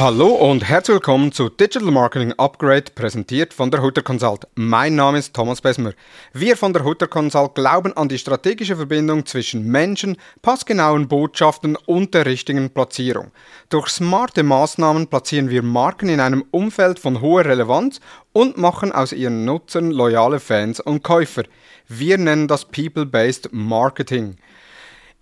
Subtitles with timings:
[0.00, 4.46] Hallo und herzlich willkommen zu Digital Marketing Upgrade, präsentiert von der Hutter Consult.
[4.54, 5.92] Mein Name ist Thomas Besmer.
[6.32, 12.14] Wir von der Hutter Consult glauben an die strategische Verbindung zwischen Menschen, passgenauen Botschaften und
[12.14, 13.30] der richtigen Platzierung.
[13.68, 18.00] Durch smarte Maßnahmen platzieren wir Marken in einem Umfeld von hoher Relevanz
[18.32, 21.42] und machen aus ihren Nutzern loyale Fans und Käufer.
[21.88, 24.38] Wir nennen das People-Based Marketing.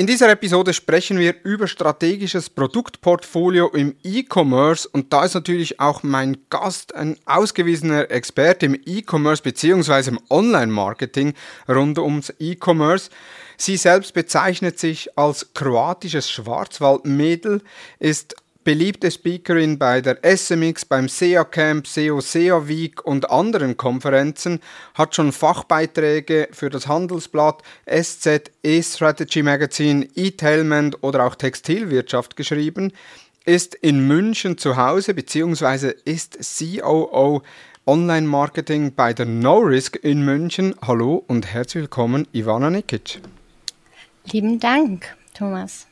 [0.00, 6.04] In dieser Episode sprechen wir über strategisches Produktportfolio im E-Commerce und da ist natürlich auch
[6.04, 10.10] mein Gast ein ausgewiesener Experte im E-Commerce bzw.
[10.10, 11.34] im Online-Marketing
[11.68, 13.10] rund ums E-Commerce.
[13.56, 17.60] Sie selbst bezeichnet sich als kroatisches Schwarzwaldmädel,
[17.98, 18.36] ist
[18.68, 24.60] beliebte Speakerin bei der SMX, beim SEA Camp, SEO SEA Week und anderen Konferenzen,
[24.92, 32.92] hat schon Fachbeiträge für das Handelsblatt, SZ, E-Strategy Magazine, E-Tailment oder auch Textilwirtschaft geschrieben,
[33.46, 35.94] ist in München zu Hause bzw.
[36.04, 37.40] ist COO
[37.86, 40.74] Online-Marketing bei der No Risk in München.
[40.86, 43.22] Hallo und herzlich willkommen, Ivana Nikic.
[44.30, 45.87] Lieben Dank, Thomas.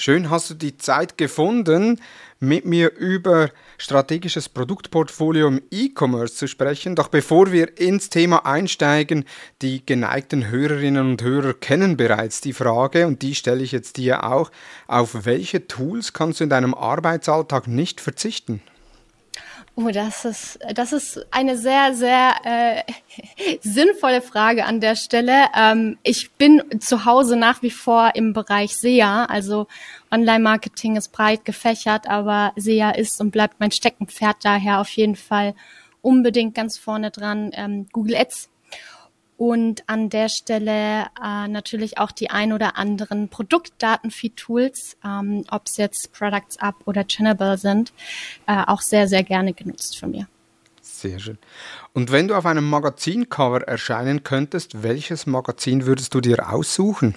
[0.00, 2.00] Schön hast du die Zeit gefunden,
[2.38, 6.94] mit mir über strategisches Produktportfolio im E-Commerce zu sprechen.
[6.94, 9.24] Doch bevor wir ins Thema einsteigen,
[9.60, 14.22] die geneigten Hörerinnen und Hörer kennen bereits die Frage und die stelle ich jetzt dir
[14.22, 14.52] auch.
[14.86, 18.62] Auf welche Tools kannst du in deinem Arbeitsalltag nicht verzichten?
[19.80, 22.82] Oh, das ist, das ist eine sehr, sehr äh,
[23.60, 25.44] sinnvolle Frage an der Stelle.
[25.56, 29.68] Ähm, ich bin zu Hause nach wie vor im Bereich SEA, also
[30.10, 35.54] Online-Marketing ist breit gefächert, aber SEA ist und bleibt mein Steckenpferd daher auf jeden Fall
[36.02, 37.52] unbedingt ganz vorne dran.
[37.54, 38.48] Ähm, Google Ads
[39.38, 45.76] und an der Stelle äh, natürlich auch die ein oder anderen Produktdatenfeed-Tools, ähm, ob es
[45.76, 47.92] jetzt Products Up oder Channable sind,
[48.48, 50.26] äh, auch sehr, sehr gerne genutzt von mir.
[50.82, 51.38] Sehr schön.
[51.92, 57.14] Und wenn du auf einem Magazincover erscheinen könntest, welches Magazin würdest du dir aussuchen?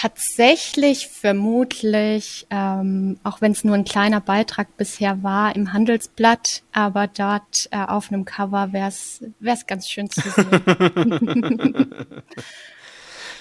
[0.00, 7.08] Tatsächlich vermutlich, ähm, auch wenn es nur ein kleiner Beitrag bisher war, im Handelsblatt, aber
[7.08, 11.94] dort äh, auf einem Cover wäre es ganz schön zu sehen.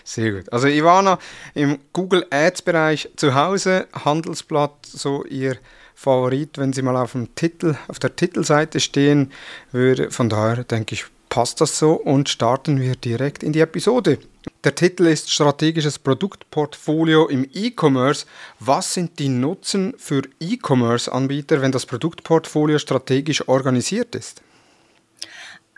[0.03, 0.51] Sehr gut.
[0.51, 1.19] Also Ivana
[1.53, 5.57] im Google Ads Bereich zu Hause, Handelsblatt so ihr
[5.94, 9.31] Favorit, wenn sie mal auf dem Titel, auf der Titelseite stehen
[9.72, 10.09] würde.
[10.09, 14.18] Von daher denke ich, passt das so und starten wir direkt in die Episode.
[14.67, 18.25] Der Titel ist Strategisches Produktportfolio im E-Commerce.
[18.59, 24.41] Was sind die Nutzen für E-Commerce-Anbieter, wenn das Produktportfolio strategisch organisiert ist?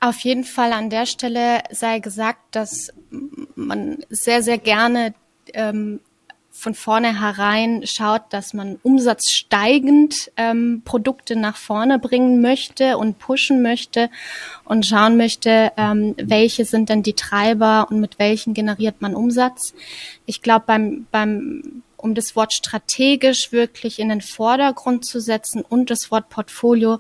[0.02, 2.92] Auf jeden Fall an der Stelle sei gesagt, dass
[3.54, 5.14] man sehr, sehr gerne
[5.54, 6.00] ähm,
[6.60, 14.10] von vornherein schaut, dass man umsatzsteigend ähm, Produkte nach vorne bringen möchte und pushen möchte
[14.66, 19.74] und schauen möchte, ähm, welche sind denn die Treiber und mit welchen generiert man Umsatz.
[20.26, 25.90] Ich glaube, beim, beim um das Wort strategisch wirklich in den Vordergrund zu setzen und
[25.90, 27.00] das Wort Portfolio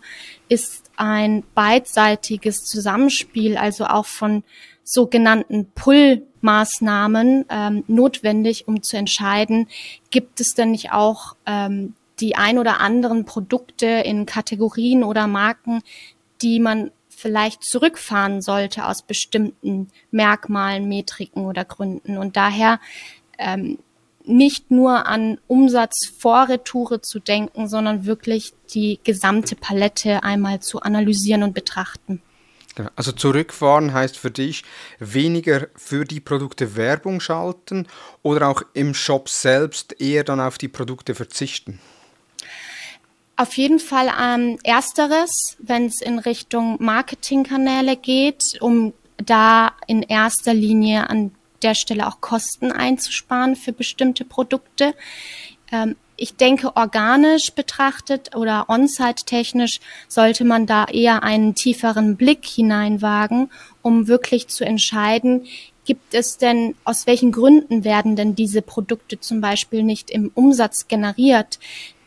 [0.49, 4.43] ist ein beidseitiges Zusammenspiel, also auch von
[4.89, 9.67] sogenannten Pull-Maßnahmen ähm, notwendig, um zu entscheiden,
[10.09, 15.83] gibt es denn nicht auch ähm, die ein oder anderen Produkte in Kategorien oder Marken,
[16.41, 22.17] die man vielleicht zurückfahren sollte aus bestimmten Merkmalen, Metriken oder Gründen.
[22.17, 22.79] Und daher
[23.37, 23.77] ähm,
[24.23, 30.81] nicht nur an Umsatz vor Retoure zu denken, sondern wirklich die gesamte Palette einmal zu
[30.81, 32.23] analysieren und betrachten.
[32.79, 32.91] Genau.
[32.95, 34.63] Also zurückfahren heißt für dich
[34.99, 37.87] weniger für die Produkte Werbung schalten
[38.23, 41.81] oder auch im Shop selbst eher dann auf die Produkte verzichten?
[43.35, 50.53] Auf jeden Fall ähm, ersteres, wenn es in Richtung Marketingkanäle geht, um da in erster
[50.53, 54.95] Linie an der Stelle auch Kosten einzusparen für bestimmte Produkte.
[55.69, 62.45] Ähm, ich denke, organisch betrachtet oder on-site technisch sollte man da eher einen tieferen Blick
[62.45, 63.49] hineinwagen,
[63.81, 65.45] um wirklich zu entscheiden,
[65.85, 70.87] gibt es denn, aus welchen Gründen werden denn diese Produkte zum Beispiel nicht im Umsatz
[70.87, 71.57] generiert?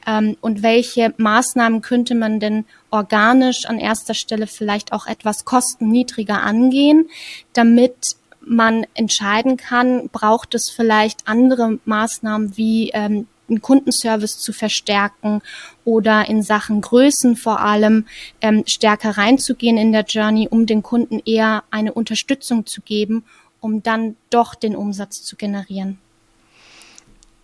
[0.07, 6.43] Ähm, und welche Maßnahmen könnte man denn organisch an erster Stelle vielleicht auch etwas kostenniedriger
[6.43, 7.09] angehen,
[7.55, 15.43] damit man entscheiden kann, braucht es vielleicht andere Maßnahmen wie ähm, den Kundenservice zu verstärken
[15.85, 18.07] oder in Sachen Größen vor allem
[18.41, 23.25] ähm, stärker reinzugehen in der Journey, um den Kunden eher eine Unterstützung zu geben,
[23.61, 25.99] um dann doch den Umsatz zu generieren.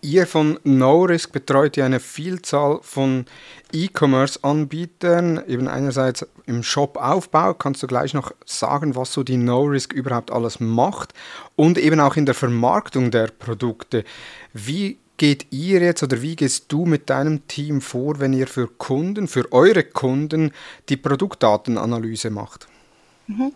[0.01, 3.25] Ihr von NoRisk betreut ja eine Vielzahl von
[3.73, 7.53] E-Commerce-Anbietern, eben einerseits im Shop-Aufbau.
[7.53, 11.13] Kannst du gleich noch sagen, was so die NoRisk überhaupt alles macht
[11.57, 14.05] und eben auch in der Vermarktung der Produkte.
[14.53, 18.67] Wie geht ihr jetzt oder wie gehst du mit deinem Team vor, wenn ihr für
[18.67, 20.51] Kunden, für eure Kunden
[20.87, 22.67] die Produktdatenanalyse macht?
[23.27, 23.51] Mhm.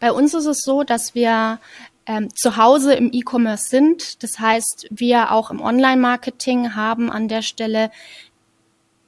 [0.00, 1.58] Bei uns ist es so, dass wir
[2.06, 4.22] ähm, zu Hause im E-Commerce sind.
[4.22, 7.90] Das heißt, wir auch im Online-Marketing haben an der Stelle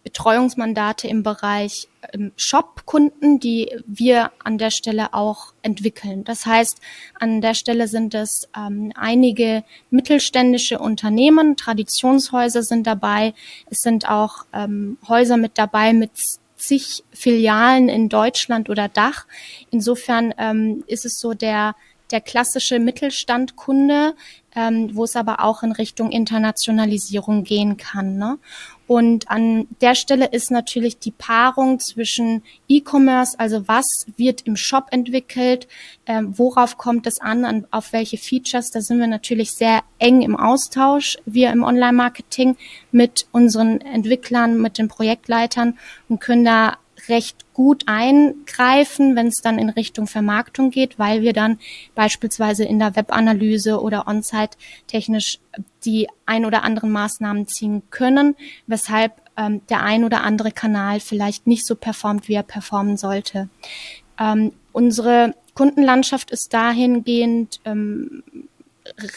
[0.02, 6.24] Betreuungsmandate im Bereich ähm, Shop-Kunden, die wir an der Stelle auch entwickeln.
[6.24, 6.80] Das heißt,
[7.18, 13.34] an der Stelle sind es ähm, einige mittelständische Unternehmen, Traditionshäuser sind dabei,
[13.70, 16.12] es sind auch ähm, Häuser mit dabei mit
[16.56, 19.26] zig Filialen in Deutschland oder Dach.
[19.70, 21.74] Insofern ähm, ist es so der
[22.10, 24.14] der klassische Mittelstandkunde,
[24.54, 28.16] ähm, wo es aber auch in Richtung Internationalisierung gehen kann.
[28.16, 28.38] Ne?
[28.90, 34.88] Und an der Stelle ist natürlich die Paarung zwischen E-Commerce, also was wird im Shop
[34.90, 35.68] entwickelt,
[36.06, 40.22] ähm, worauf kommt es an, an, auf welche Features, da sind wir natürlich sehr eng
[40.22, 42.56] im Austausch, wir im Online-Marketing
[42.90, 45.78] mit unseren Entwicklern, mit den Projektleitern
[46.08, 46.76] und können da
[47.08, 51.58] recht gut eingreifen, wenn es dann in Richtung Vermarktung geht, weil wir dann
[51.94, 54.56] beispielsweise in der Webanalyse oder on-site
[54.86, 55.38] technisch
[55.84, 58.36] die ein oder anderen Maßnahmen ziehen können,
[58.66, 63.48] weshalb ähm, der ein oder andere Kanal vielleicht nicht so performt, wie er performen sollte.
[64.18, 68.22] Ähm, unsere Kundenlandschaft ist dahingehend ähm,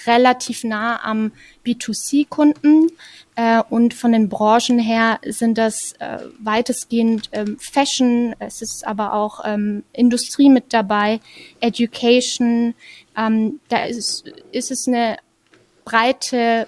[0.05, 1.31] relativ nah am
[1.65, 2.91] B2C-Kunden
[3.35, 9.13] äh, und von den Branchen her sind das äh, weitestgehend ähm, Fashion, es ist aber
[9.13, 11.19] auch ähm, Industrie mit dabei,
[11.59, 12.75] Education,
[13.17, 15.17] ähm, da ist, ist es eine
[15.85, 16.67] breite,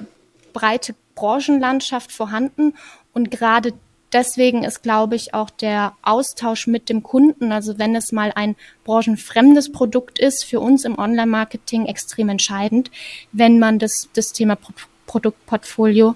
[0.53, 2.73] breite Branchenlandschaft vorhanden.
[3.13, 3.73] Und gerade
[4.15, 8.55] deswegen ist, glaube ich, auch der Austausch mit dem Kunden, also wenn es mal ein
[8.85, 12.89] branchenfremdes Produkt ist, für uns im Online-Marketing extrem entscheidend,
[13.33, 14.73] wenn man das, das Thema Pro
[15.05, 16.15] Produktportfolio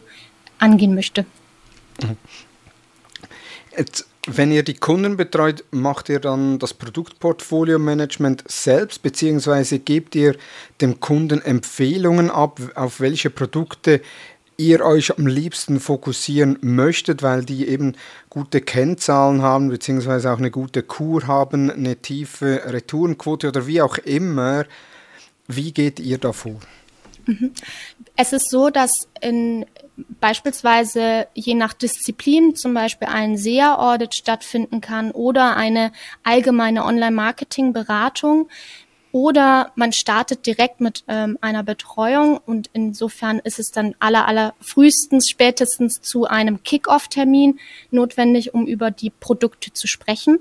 [0.58, 1.24] angehen möchte.
[3.78, 10.36] Jetzt, wenn ihr die Kunden betreut, macht ihr dann das Produktportfolio-Management selbst, beziehungsweise gebt ihr
[10.82, 14.02] dem Kunden Empfehlungen ab, auf welche Produkte
[14.60, 17.96] ihr euch am liebsten fokussieren möchtet, weil die eben
[18.30, 23.98] gute Kennzahlen haben, beziehungsweise auch eine gute Kur haben, eine tiefe Retourenquote oder wie auch
[23.98, 24.66] immer.
[25.48, 26.60] Wie geht ihr da vor?
[27.26, 27.52] Mhm.
[28.18, 28.92] Es ist so, dass
[29.22, 29.66] in
[30.20, 35.92] beispielsweise je nach Disziplin zum Beispiel ein SEA-Audit stattfinden kann oder eine
[36.24, 38.50] allgemeine Online-Marketing-Beratung.
[39.12, 44.54] Oder man startet direkt mit ähm, einer Betreuung und insofern ist es dann aller, aller
[44.62, 47.60] frühestens, spätestens zu einem Kick-Off-Termin
[47.90, 50.40] notwendig, um über die Produkte zu sprechen.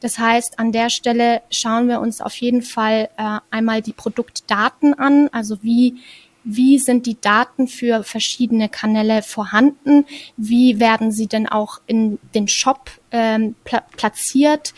[0.00, 4.92] Das heißt, an der Stelle schauen wir uns auf jeden Fall äh, einmal die Produktdaten
[4.94, 6.00] an, also wie
[6.42, 10.06] wie sind die Daten für verschiedene Kanäle vorhanden?
[10.36, 14.72] Wie werden sie denn auch in den Shop ähm, pla platziert?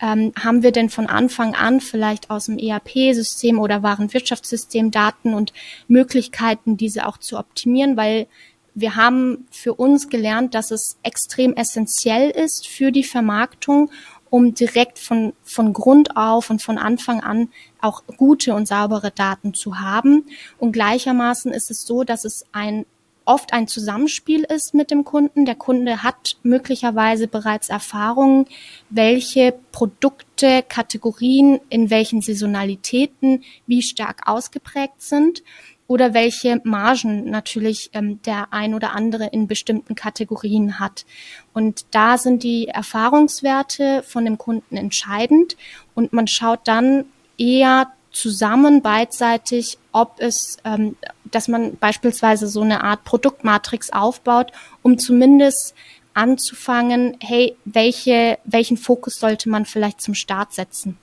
[0.00, 5.52] Ähm, haben wir denn von Anfang an vielleicht aus dem ERP-System oder Warenwirtschaftssystem Daten und
[5.88, 8.26] Möglichkeiten, diese auch zu optimieren, weil
[8.74, 13.90] wir haben für uns gelernt, dass es extrem essentiell ist für die Vermarktung,
[14.30, 17.48] um direkt von, von Grund auf und von Anfang an
[17.80, 20.26] auch gute und saubere Daten zu haben.
[20.58, 22.86] Und gleichermaßen ist es so, dass es ein
[23.30, 25.44] oft ein Zusammenspiel ist mit dem Kunden.
[25.44, 28.46] Der Kunde hat möglicherweise bereits Erfahrungen,
[28.88, 35.44] welche Produkte, Kategorien in welchen Saisonalitäten wie stark ausgeprägt sind
[35.86, 41.06] oder welche Margen natürlich ähm, der ein oder andere in bestimmten Kategorien hat.
[41.52, 45.56] Und da sind die Erfahrungswerte von dem Kunden entscheidend
[45.94, 47.04] und man schaut dann
[47.38, 54.52] eher zusammen beidseitig, ob es, ähm, dass man beispielsweise so eine Art Produktmatrix aufbaut,
[54.82, 55.74] um zumindest
[56.14, 60.98] anzufangen, hey, welche, welchen Fokus sollte man vielleicht zum Start setzen?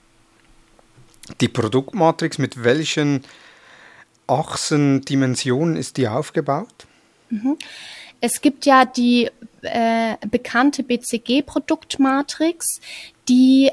[1.40, 3.24] Die Produktmatrix, mit welchen
[4.26, 6.86] Achsen, Dimensionen ist die aufgebaut?
[7.30, 7.56] Mhm.
[8.20, 9.30] Es gibt ja die
[9.62, 12.80] äh, bekannte BCG-Produktmatrix,
[13.28, 13.70] die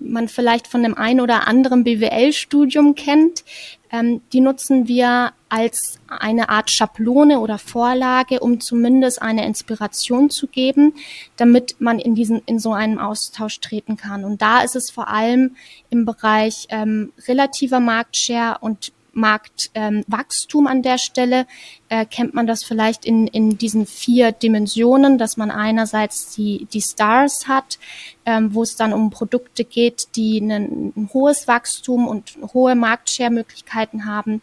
[0.00, 3.44] man vielleicht von dem einen oder anderen BWL-Studium kennt.
[3.90, 10.48] Ähm, die nutzen wir als eine Art Schablone oder Vorlage, um zumindest eine Inspiration zu
[10.48, 10.94] geben,
[11.36, 14.24] damit man in diesen in so einen Austausch treten kann.
[14.24, 15.56] Und da ist es vor allem
[15.90, 21.46] im Bereich ähm, relativer Marktshare und Marktwachstum ähm, an der Stelle.
[21.88, 26.82] Äh, kennt man das vielleicht in, in diesen vier Dimensionen, dass man einerseits die, die
[26.82, 27.78] Stars hat,
[28.26, 34.06] ähm, wo es dann um Produkte geht, die ein, ein hohes Wachstum und hohe Marktshare-Möglichkeiten
[34.06, 34.42] haben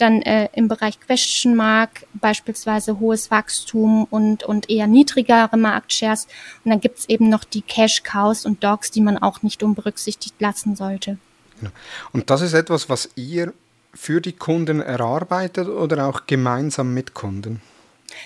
[0.00, 6.26] dann äh, im Bereich Question Mark beispielsweise hohes Wachstum und, und eher niedrigere Marktshares.
[6.64, 10.40] Und dann gibt's eben noch die Cash Cows und Dogs, die man auch nicht unberücksichtigt
[10.40, 11.18] lassen sollte.
[12.12, 13.52] Und das ist etwas, was ihr
[13.94, 17.60] für die Kunden erarbeitet oder auch gemeinsam mit Kunden?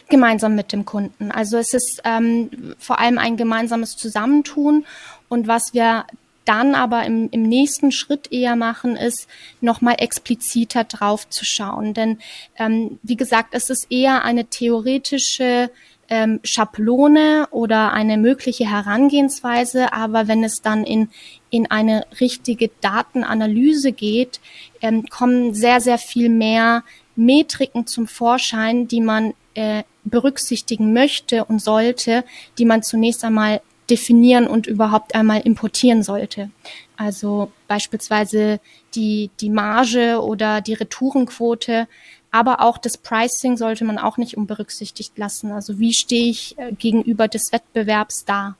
[0.09, 1.31] Gemeinsam mit dem Kunden.
[1.31, 4.87] Also es ist ähm, vor allem ein gemeinsames Zusammentun.
[5.29, 6.05] Und was wir
[6.45, 9.27] dann aber im, im nächsten Schritt eher machen, ist
[9.61, 11.95] nochmal expliziter drauf zu schauen.
[11.95, 12.19] Denn
[12.59, 15.71] ähm, wie gesagt, es ist eher eine theoretische
[16.09, 21.09] ähm, Schablone oder eine mögliche Herangehensweise, aber wenn es dann in,
[21.51, 24.41] in eine richtige Datenanalyse geht,
[24.81, 26.85] ähm, kommen sehr, sehr viel mehr
[27.17, 32.25] Metriken zum Vorschein, die man äh, berücksichtigen möchte und sollte,
[32.59, 36.51] die man zunächst einmal definieren und überhaupt einmal importieren sollte.
[36.97, 38.61] Also beispielsweise
[38.95, 41.87] die, die Marge oder die Retourenquote,
[42.35, 45.53] aber auch das Pricing sollte man auch nicht unberücksichtigt lassen.
[45.53, 48.57] Also wie stehe ich äh, gegenüber des Wettbewerbs da?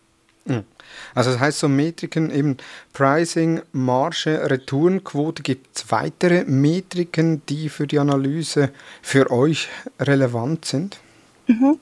[0.47, 0.63] Hm.
[1.13, 2.57] Also das heißt so Metriken eben
[2.93, 5.43] Pricing, Marge, Retourenquote.
[5.43, 8.71] Gibt es weitere Metriken, die für die Analyse
[9.03, 10.99] für euch relevant sind?
[11.49, 11.81] Mhm.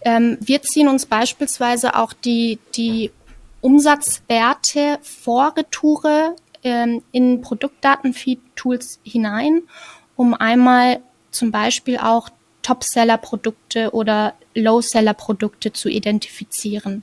[0.00, 3.12] Ähm, wir ziehen uns beispielsweise auch die, die
[3.60, 9.62] Umsatzwerte vor Retoure ähm, in Produktdatenfeed-Tools hinein,
[10.16, 12.30] um einmal zum Beispiel auch
[12.62, 17.02] Top-Seller-Produkte oder Low-Seller-Produkte zu identifizieren.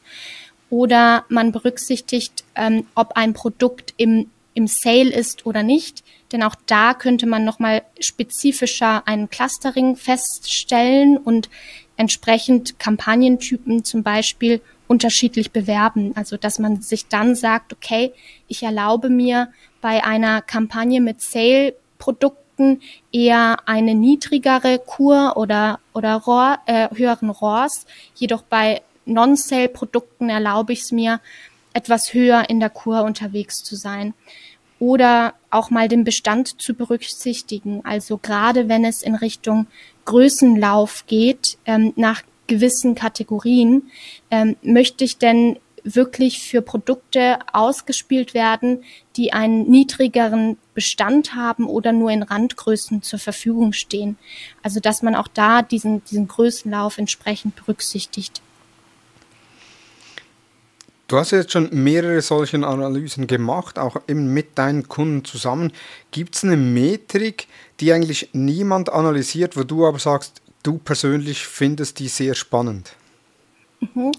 [0.69, 6.03] Oder man berücksichtigt, ähm, ob ein Produkt im, im Sale ist oder nicht.
[6.31, 11.49] Denn auch da könnte man nochmal spezifischer ein Clustering feststellen und
[11.97, 16.13] entsprechend Kampagnentypen zum Beispiel unterschiedlich bewerben.
[16.15, 18.13] Also dass man sich dann sagt, okay,
[18.47, 19.51] ich erlaube mir
[19.81, 22.44] bei einer Kampagne mit Sale-Produkten
[23.11, 27.85] eher eine niedrigere Kur oder, oder Rohr, äh, höheren RORs.
[28.15, 31.19] Jedoch bei Non-Sale-Produkten erlaube ich es mir,
[31.73, 34.13] etwas höher in der Kur unterwegs zu sein.
[34.79, 37.81] Oder auch mal den Bestand zu berücksichtigen.
[37.85, 39.67] Also gerade wenn es in Richtung
[40.05, 43.89] Größenlauf geht, ähm, nach gewissen Kategorien,
[44.31, 48.83] ähm, möchte ich denn wirklich für Produkte ausgespielt werden,
[49.15, 54.17] die einen niedrigeren Bestand haben oder nur in Randgrößen zur Verfügung stehen.
[54.63, 58.41] Also dass man auch da diesen, diesen Größenlauf entsprechend berücksichtigt.
[61.07, 65.71] Du hast jetzt schon mehrere solche Analysen gemacht, auch eben mit deinen Kunden zusammen.
[66.09, 67.47] Gibt es eine Metrik,
[67.79, 72.93] die eigentlich niemand analysiert, wo du aber sagst, du persönlich findest die sehr spannend?
[73.81, 74.13] Mhm.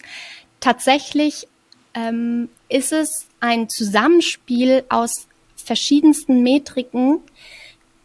[0.61, 1.49] Tatsächlich
[1.97, 5.27] ähm, ist es ein Zusammenspiel aus
[5.57, 7.21] verschiedensten Metriken,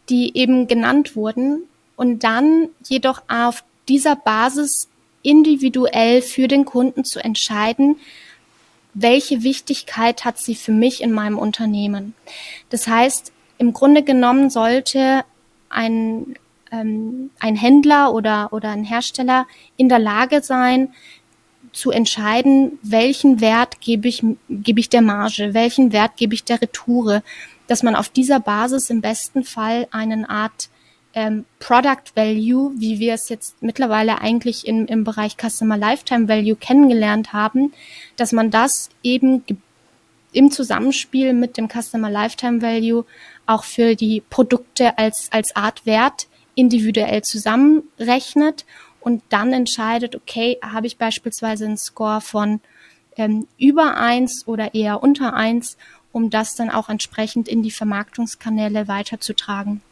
[0.08, 1.62] die eben genannt wurden
[1.94, 4.88] und dann jedoch auf dieser Basis
[5.22, 7.96] individuell für den Kunden zu entscheiden,
[8.94, 12.14] welche Wichtigkeit hat sie für mich in meinem Unternehmen.
[12.70, 15.24] Das heißt, im Grunde genommen sollte
[15.68, 16.34] ein,
[16.72, 19.46] ähm, ein Händler oder, oder ein Hersteller
[19.76, 20.92] in der Lage sein,
[21.72, 26.60] zu entscheiden, welchen Wert gebe ich, gebe ich der Marge, welchen Wert gebe ich der
[26.60, 27.22] Retoure,
[27.66, 30.68] dass man auf dieser Basis im besten Fall einen Art
[31.14, 36.56] ähm, Product Value, wie wir es jetzt mittlerweile eigentlich in, im Bereich Customer Lifetime Value
[36.56, 37.72] kennengelernt haben,
[38.16, 39.44] dass man das eben
[40.32, 43.04] im Zusammenspiel mit dem Customer Lifetime Value
[43.46, 48.64] auch für die Produkte als, als Art Wert individuell zusammenrechnet
[49.02, 52.60] und dann entscheidet, okay, habe ich beispielsweise einen Score von
[53.16, 55.76] ähm, über eins oder eher unter eins,
[56.12, 59.82] um das dann auch entsprechend in die Vermarktungskanäle weiterzutragen.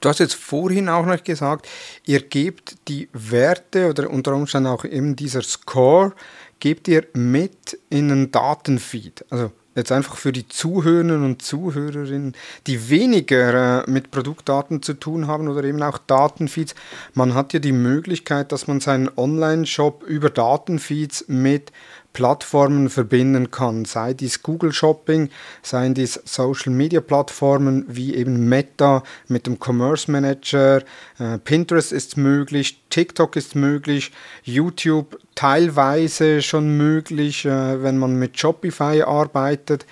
[0.00, 1.68] Du hast jetzt vorhin auch noch gesagt,
[2.04, 6.14] ihr gebt die Werte oder unter Umständen auch eben dieser Score,
[6.58, 9.24] gebt ihr mit in einen Datenfeed.
[9.30, 12.34] Also jetzt einfach für die Zuhörerinnen und Zuhörerinnen,
[12.66, 16.74] die weniger äh, mit Produktdaten zu tun haben oder eben auch Datenfeeds.
[17.14, 21.72] Man hat ja die Möglichkeit, dass man seinen Online-Shop über Datenfeeds mit
[22.14, 25.28] Plattformen verbinden kann, sei dies Google Shopping,
[25.62, 30.82] seien dies Social Media Plattformen wie eben Meta mit dem Commerce Manager,
[31.18, 38.38] äh, Pinterest ist möglich, TikTok ist möglich, YouTube teilweise schon möglich, äh, wenn man mit
[38.38, 39.84] Shopify arbeitet.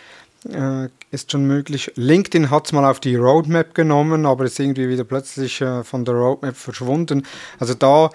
[0.49, 1.93] äh, ist schon möglich.
[1.95, 6.05] LinkedIn hat es mal auf die Roadmap genommen, aber ist irgendwie wieder plötzlich äh, von
[6.05, 7.27] der Roadmap verschwunden.
[7.61, 8.11] Also da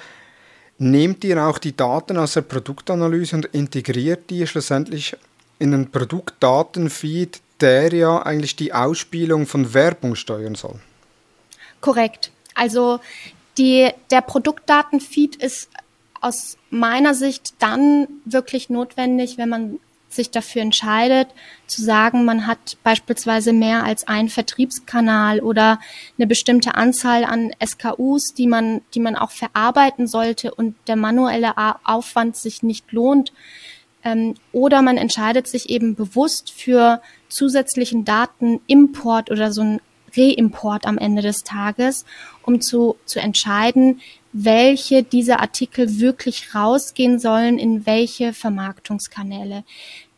[0.77, 5.15] nehmt ihr auch die Daten aus der Produktanalyse und integriert die schlussendlich
[5.59, 10.79] in den Produktdatenfeed, der ja eigentlich die Ausspielung von Werbung steuern soll.
[11.81, 12.31] Korrekt.
[12.53, 12.99] Also
[13.57, 15.69] die, der Produktdatenfeed ist
[16.21, 19.79] aus meiner Sicht dann wirklich notwendig, wenn man
[20.17, 21.29] sich dafür entscheidet,
[21.65, 25.79] zu sagen, man hat beispielsweise mehr als einen Vertriebskanal oder
[26.17, 31.53] eine bestimmte Anzahl an SKUs, die man, die man auch verarbeiten sollte und der manuelle
[31.85, 33.31] Aufwand sich nicht lohnt.
[34.03, 39.81] Ähm, oder man entscheidet sich eben bewusst für zusätzlichen Datenimport oder so ein
[40.15, 42.05] Reimport am Ende des Tages,
[42.43, 44.01] um zu, zu entscheiden,
[44.33, 49.63] welche dieser Artikel wirklich rausgehen sollen, in welche Vermarktungskanäle.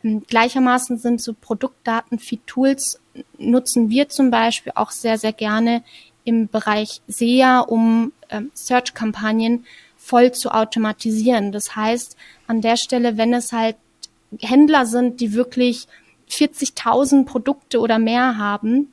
[0.02, 3.00] Ähm, gleichermaßen sind so Produktdaten-Feed-Tools
[3.38, 5.82] nutzen wir zum Beispiel auch sehr, sehr gerne
[6.24, 9.64] im Bereich SEA, um ähm, Search-Kampagnen
[9.96, 11.52] voll zu automatisieren.
[11.52, 12.16] Das heißt,
[12.46, 13.76] an der Stelle, wenn es halt
[14.38, 15.86] Händler sind, die wirklich
[16.30, 18.92] 40.000 Produkte oder mehr haben,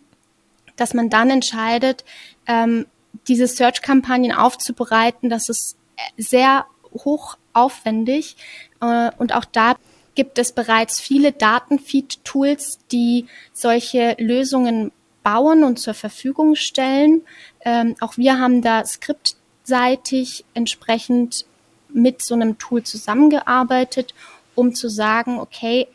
[0.76, 2.04] dass man dann entscheidet,
[2.48, 2.86] ähm,
[3.28, 5.30] diese Search-Kampagnen aufzubereiten.
[5.30, 5.78] Das ist
[6.18, 8.38] sehr hoch aufwendig
[8.82, 9.76] äh, und auch da
[10.18, 17.22] gibt es bereits viele Datenfeed-Tools, die solche Lösungen bauen und zur Verfügung stellen.
[17.64, 21.46] Ähm, auch wir haben da skriptseitig entsprechend
[21.90, 24.16] mit so einem Tool zusammengearbeitet,
[24.56, 25.88] um zu sagen, okay,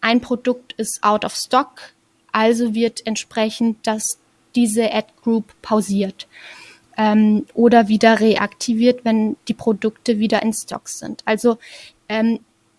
[0.00, 1.92] ein Produkt ist out of stock,
[2.30, 4.18] also wird entsprechend das,
[4.54, 6.28] diese Ad Group pausiert
[6.96, 11.22] ähm, oder wieder reaktiviert, wenn die Produkte wieder in Stock sind.
[11.24, 11.58] Also
[12.08, 12.38] ähm,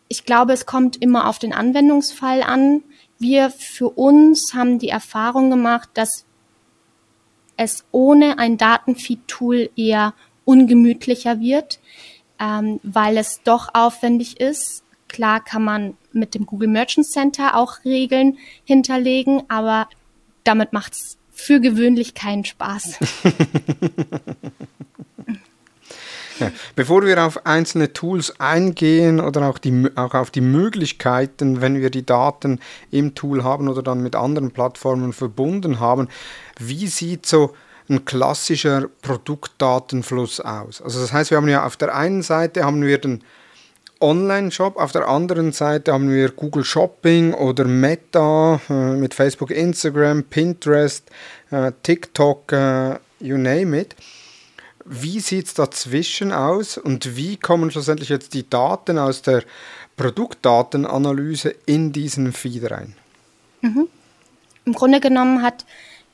[0.09, 2.83] ich glaube, es kommt immer auf den Anwendungsfall an.
[3.19, 6.25] Wir für uns haben die Erfahrung gemacht, dass
[7.55, 10.13] es ohne ein Datenfeed-Tool eher
[10.45, 11.79] ungemütlicher wird,
[12.39, 14.83] ähm, weil es doch aufwendig ist.
[15.07, 19.87] Klar kann man mit dem Google Merchant Center auch Regeln hinterlegen, aber
[20.43, 22.97] damit macht es für gewöhnlich keinen Spaß.
[26.75, 31.89] bevor wir auf einzelne Tools eingehen oder auch, die, auch auf die Möglichkeiten, wenn wir
[31.89, 32.59] die Daten
[32.91, 36.07] im Tool haben oder dann mit anderen Plattformen verbunden haben,
[36.59, 37.53] wie sieht so
[37.89, 40.81] ein klassischer Produktdatenfluss aus?
[40.81, 43.23] Also das heißt, wir haben ja auf der einen Seite haben wir den
[44.01, 44.77] Online-Shop.
[44.77, 51.09] Auf der anderen Seite haben wir Google Shopping oder Meta äh, mit Facebook, Instagram, Pinterest,
[51.51, 53.95] äh, TikTok, äh, you name it.
[54.91, 59.43] Wie sieht es dazwischen aus und wie kommen schlussendlich jetzt die Daten aus der
[59.97, 62.95] Produktdatenanalyse in diesen Feed rein?
[63.61, 63.87] Mhm.
[64.65, 65.65] Im Grunde genommen hat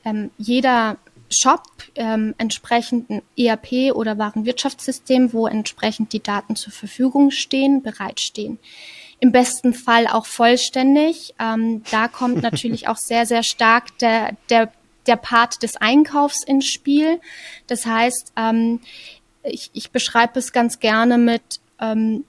[0.04, 0.98] ähm, jeder
[1.30, 1.62] Shop
[1.94, 8.58] ähm, entsprechend ein ERP oder Warenwirtschaftssystem, wo entsprechend die Daten zur Verfügung stehen, bereitstehen.
[9.20, 11.34] Im besten Fall auch vollständig.
[11.40, 14.70] Ähm, da kommt natürlich auch sehr, sehr stark der, der,
[15.06, 17.20] der Part des Einkaufs ins Spiel.
[17.66, 18.80] Das heißt, ähm,
[19.42, 22.24] ich, ich beschreibe es ganz gerne mit, ähm,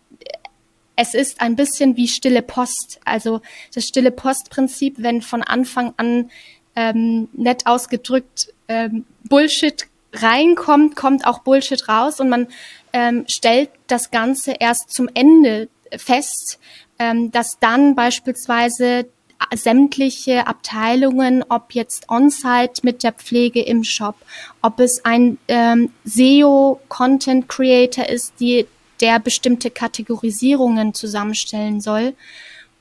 [0.96, 3.00] es ist ein bisschen wie stille Post.
[3.06, 3.42] Also
[3.74, 6.32] das stille Postprinzip, wenn von Anfang an
[6.76, 12.48] ähm, nett ausgedrückt ähm, Bullshit reinkommt, kommt auch Bullshit raus und man
[12.94, 16.60] ähm, stellt das Ganze erst zum Ende fest,
[17.00, 19.08] ähm, dass dann beispielsweise
[19.56, 24.16] sämtliche Abteilungen, ob jetzt on-site mit der Pflege im Shop,
[24.62, 28.68] ob es ein ähm, SEO-Content Creator ist, die,
[29.00, 32.14] der bestimmte Kategorisierungen zusammenstellen soll,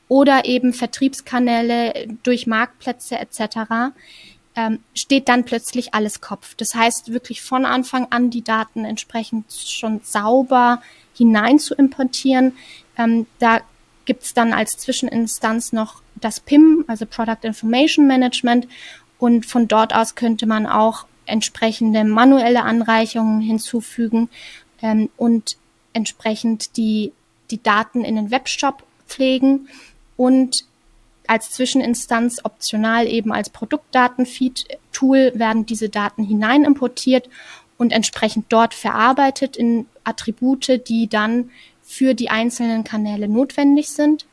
[0.09, 3.93] oder eben Vertriebskanäle durch Marktplätze etc.,
[4.55, 6.55] ähm, steht dann plötzlich alles Kopf.
[6.55, 10.81] Das heißt, wirklich von Anfang an die Daten entsprechend schon sauber
[11.15, 12.57] hinein zu importieren.
[12.97, 13.61] Ähm, da
[14.07, 18.67] gibt's dann als Zwischeninstanz noch das PIM, also Product Information Management.
[19.19, 24.29] Und von dort aus könnte man auch entsprechende manuelle Anreichungen hinzufügen
[24.83, 25.57] ähm, und
[25.93, 27.13] entsprechend die,
[27.51, 29.69] die Daten in den Webshop pflegen
[30.17, 30.65] und
[31.27, 37.29] als Zwischeninstanz optional eben als Produktdatenfeed-Tool werden diese Daten hineinimportiert
[37.79, 41.51] und entsprechend dort verarbeitet in Attribute, die dann
[41.83, 44.27] für die einzelnen Kanäle notwendig sind.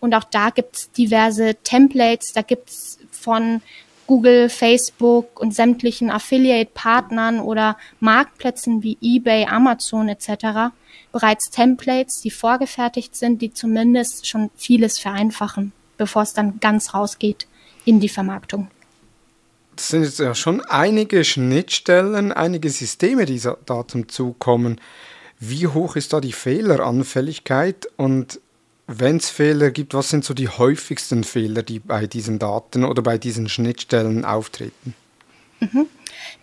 [0.00, 3.62] Und auch da gibt's diverse Templates, da gibt's von
[4.06, 10.72] Google, Facebook und sämtlichen Affiliate-Partnern oder Marktplätzen wie eBay, Amazon etc.
[11.12, 17.46] bereits Templates, die vorgefertigt sind, die zumindest schon vieles vereinfachen bevor es dann ganz rausgeht
[17.84, 18.68] in die Vermarktung.
[19.76, 24.80] Das sind jetzt ja schon einige Schnittstellen, einige Systeme, die da zum Zug kommen.
[25.38, 28.40] Wie hoch ist da die Fehleranfälligkeit und
[28.98, 33.02] wenn es Fehler gibt, was sind so die häufigsten Fehler, die bei diesen Daten oder
[33.02, 34.94] bei diesen Schnittstellen auftreten?
[35.60, 35.86] Mhm.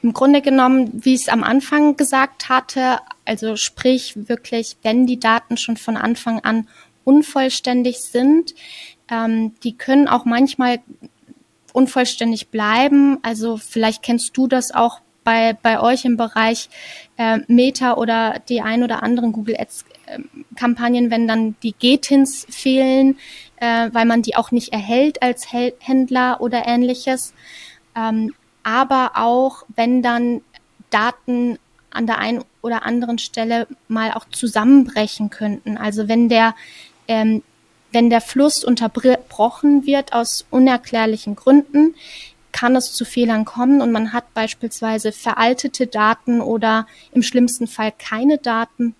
[0.01, 5.19] Im Grunde genommen, wie ich es am Anfang gesagt hatte, also sprich wirklich, wenn die
[5.19, 6.67] Daten schon von Anfang an
[7.03, 8.53] unvollständig sind,
[9.09, 10.79] ähm, die können auch manchmal
[11.73, 13.19] unvollständig bleiben.
[13.23, 16.69] Also vielleicht kennst du das auch bei, bei euch im Bereich
[17.17, 20.19] äh, Meta oder die ein oder anderen Google Ads äh,
[20.55, 23.17] Kampagnen, wenn dann die GTINs fehlen,
[23.57, 27.33] äh, weil man die auch nicht erhält als Händler oder ähnliches.
[27.93, 30.39] Ähm, aber auch wenn dann
[30.91, 31.59] Daten
[31.89, 35.77] an der einen oder anderen Stelle mal auch zusammenbrechen könnten.
[35.77, 36.55] Also wenn der
[37.09, 37.43] ähm,
[37.91, 41.95] wenn der Fluss unterbrochen wird aus unerklärlichen Gründen,
[42.51, 47.91] kann es zu Fehlern kommen und man hat beispielsweise veraltete Daten oder im schlimmsten Fall
[47.97, 48.95] keine Daten.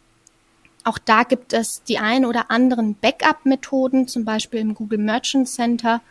[0.83, 6.01] Auch da gibt es die ein oder anderen Backup-Methoden, zum Beispiel im Google Merchant Center,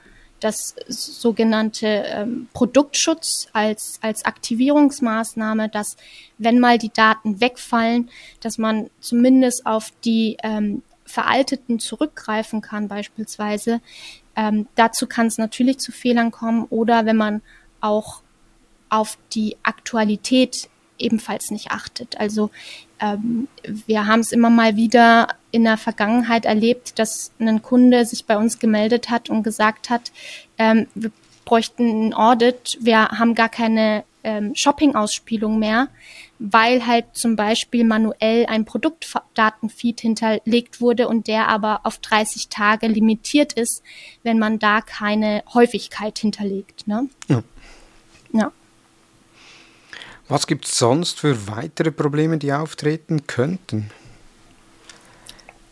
[0.40, 5.96] das sogenannte ähm, Produktschutz als, als Aktivierungsmaßnahme, dass
[6.36, 13.80] wenn mal die Daten wegfallen, dass man zumindest auf die ähm, veralteten zurückgreifen kann beispielsweise,
[14.36, 17.42] ähm, dazu kann es natürlich zu Fehlern kommen oder wenn man
[17.80, 18.22] auch
[18.88, 20.68] auf die Aktualität
[20.98, 22.18] ebenfalls nicht achtet.
[22.18, 22.50] Also
[23.00, 28.24] ähm, wir haben es immer mal wieder in der Vergangenheit erlebt, dass ein Kunde sich
[28.24, 30.12] bei uns gemeldet hat und gesagt hat,
[30.58, 31.10] ähm, wir
[31.44, 35.88] bräuchten ein Audit, wir haben gar keine ähm, Shopping-Ausspielung mehr,
[36.38, 42.88] weil halt zum Beispiel manuell ein Produktdatenfeed hinterlegt wurde und der aber auf 30 Tage
[42.88, 43.82] limitiert ist,
[44.22, 46.86] wenn man da keine Häufigkeit hinterlegt.
[46.86, 47.08] Ne?
[47.28, 47.42] Ja.
[48.32, 48.52] ja.
[50.28, 53.90] Was gibt es sonst für weitere Probleme, die auftreten könnten?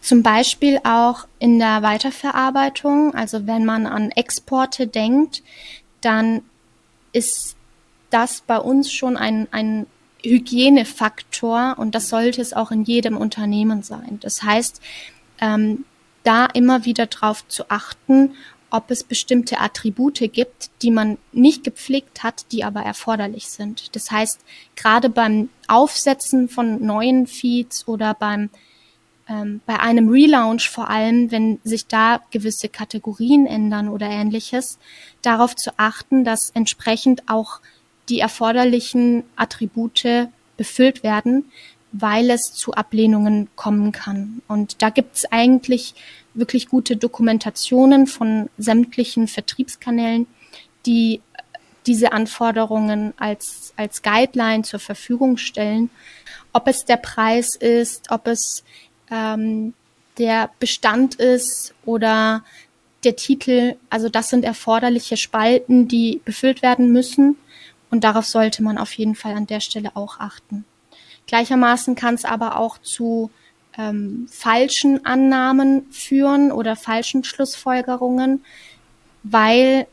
[0.00, 3.14] Zum Beispiel auch in der Weiterverarbeitung.
[3.14, 5.42] Also wenn man an Exporte denkt,
[6.02, 6.42] dann
[7.12, 7.56] ist
[8.10, 9.86] das bei uns schon ein, ein
[10.30, 14.18] Hygienefaktor und das sollte es auch in jedem Unternehmen sein.
[14.20, 14.80] Das heißt,
[15.40, 15.84] ähm,
[16.22, 18.34] da immer wieder darauf zu achten,
[18.70, 23.94] ob es bestimmte Attribute gibt, die man nicht gepflegt hat, die aber erforderlich sind.
[23.94, 24.40] Das heißt,
[24.74, 28.50] gerade beim Aufsetzen von neuen Feeds oder beim
[29.28, 34.78] ähm, bei einem Relaunch vor allem, wenn sich da gewisse Kategorien ändern oder ähnliches,
[35.22, 37.60] darauf zu achten, dass entsprechend auch
[38.08, 41.50] die erforderlichen Attribute befüllt werden,
[41.92, 44.42] weil es zu Ablehnungen kommen kann.
[44.48, 45.94] Und da gibt es eigentlich
[46.34, 50.26] wirklich gute Dokumentationen von sämtlichen Vertriebskanälen,
[50.86, 51.20] die
[51.86, 55.90] diese Anforderungen als, als Guideline zur Verfügung stellen.
[56.52, 58.64] Ob es der Preis ist, ob es
[59.10, 59.74] ähm,
[60.18, 62.44] der Bestand ist oder
[63.04, 63.76] der Titel.
[63.90, 67.36] Also das sind erforderliche Spalten, die befüllt werden müssen.
[67.94, 70.64] Und darauf sollte man auf jeden Fall an der Stelle auch achten.
[71.28, 73.30] Gleichermaßen kann es aber auch zu
[73.78, 78.44] ähm, falschen Annahmen führen oder falschen Schlussfolgerungen,
[79.22, 79.86] weil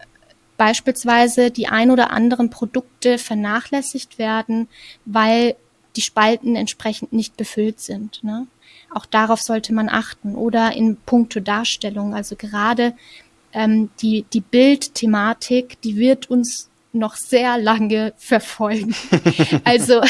[0.57, 4.67] beispielsweise die ein oder anderen Produkte vernachlässigt werden,
[5.05, 5.55] weil
[5.95, 8.23] die Spalten entsprechend nicht befüllt sind.
[8.23, 8.47] Ne?
[8.89, 10.33] Auch darauf sollte man achten.
[10.33, 12.95] Oder in puncto Darstellung, also gerade
[13.53, 18.93] ähm, die, die Bildthematik, die wird uns noch sehr lange verfolgen.
[19.63, 20.01] also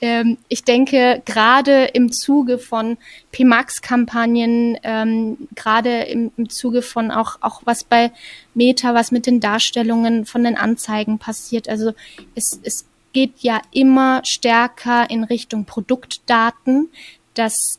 [0.00, 2.96] ähm, ich denke, gerade im Zuge von
[3.32, 8.10] PMAX-Kampagnen, ähm, gerade im, im Zuge von auch, auch was bei
[8.54, 11.68] Meta, was mit den Darstellungen von den Anzeigen passiert.
[11.68, 11.92] Also
[12.34, 16.90] es, es geht ja immer stärker in Richtung Produktdaten,
[17.34, 17.78] dass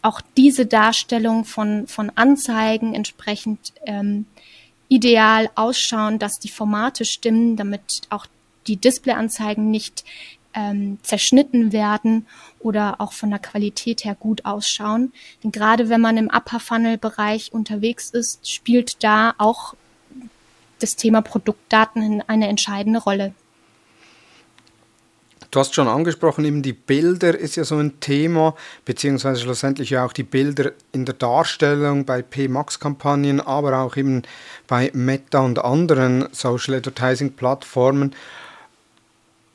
[0.00, 4.26] auch diese Darstellung von, von Anzeigen entsprechend ähm,
[4.92, 8.26] ideal ausschauen, dass die Formate stimmen, damit auch
[8.66, 10.04] die Displayanzeigen nicht
[10.54, 12.26] ähm, zerschnitten werden
[12.60, 15.12] oder auch von der Qualität her gut ausschauen.
[15.42, 19.74] Denn gerade wenn man im Upper Funnel Bereich unterwegs ist, spielt da auch
[20.78, 23.34] das Thema Produktdaten eine entscheidende Rolle.
[25.52, 30.02] Du hast schon angesprochen, eben die Bilder ist ja so ein Thema, beziehungsweise schlussendlich ja
[30.02, 34.22] auch die Bilder in der Darstellung bei PMAX-Kampagnen, aber auch eben
[34.66, 38.14] bei Meta und anderen Social Advertising-Plattformen.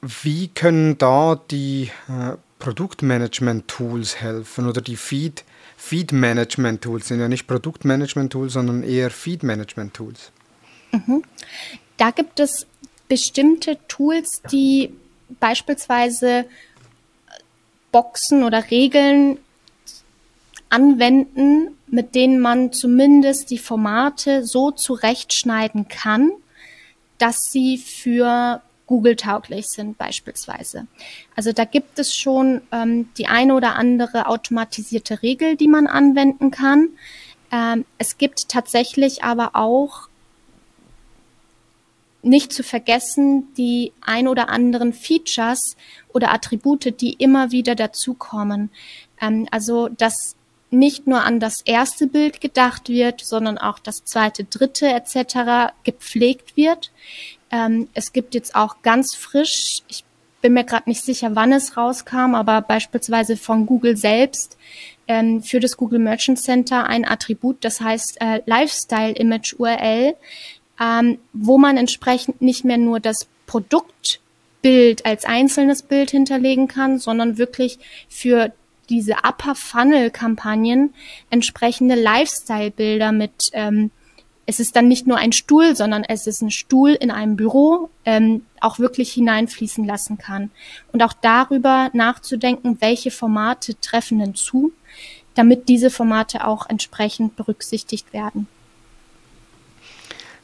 [0.02, 5.46] Wie können da die äh, Produktmanagement-Tools helfen oder die Feed,
[5.78, 10.32] Feed-Management-Tools sind ja nicht Produktmanagement-Tools, sondern eher Feed-Management-Tools?
[10.92, 11.24] Mhm.
[11.98, 12.68] Da gibt es
[13.08, 14.92] bestimmte Tools, die
[15.40, 16.46] beispielsweise
[17.92, 19.38] Boxen oder Regeln
[20.70, 26.32] anwenden, mit denen man zumindest die Formate so zurechtschneiden kann,
[27.18, 30.88] dass sie für Google tauglich sind beispielsweise.
[31.36, 36.52] Also da gibt es schon ähm, die eine oder andere automatisierte Regel, die man anwenden
[36.52, 36.90] kann.
[37.52, 40.08] Ähm, es gibt tatsächlich aber auch
[42.21, 45.75] nicht zu vergessen die ein oder anderen Features
[46.10, 48.69] oder Attribute, die immer wieder dazukommen.
[49.21, 50.36] Ähm, also dass
[50.69, 55.73] nicht nur an das erste Bild gedacht wird, sondern auch das zweite, dritte etc.
[55.84, 56.91] gepflegt wird.
[57.51, 60.03] Ähm, es gibt jetzt auch ganz frisch, ich
[60.41, 64.58] bin mir gerade nicht sicher, wann es rauskam, aber beispielsweise von Google selbst
[65.08, 70.15] ähm, für das Google Merchant Center ein Attribut, das heißt äh, Lifestyle Image URL,
[70.80, 77.38] ähm, wo man entsprechend nicht mehr nur das Produktbild als einzelnes Bild hinterlegen kann, sondern
[77.38, 78.52] wirklich für
[78.90, 80.94] diese Upper Funnel Kampagnen
[81.30, 83.92] entsprechende Lifestyle Bilder mit ähm,
[84.50, 87.90] es ist dann nicht nur ein Stuhl, sondern es ist ein Stuhl in einem Büro,
[88.06, 90.52] ähm, auch wirklich hineinfließen lassen kann.
[90.94, 94.72] Und auch darüber nachzudenken, welche Formate treffen denn zu,
[95.36, 98.48] damit diese Formate auch entsprechend berücksichtigt werden.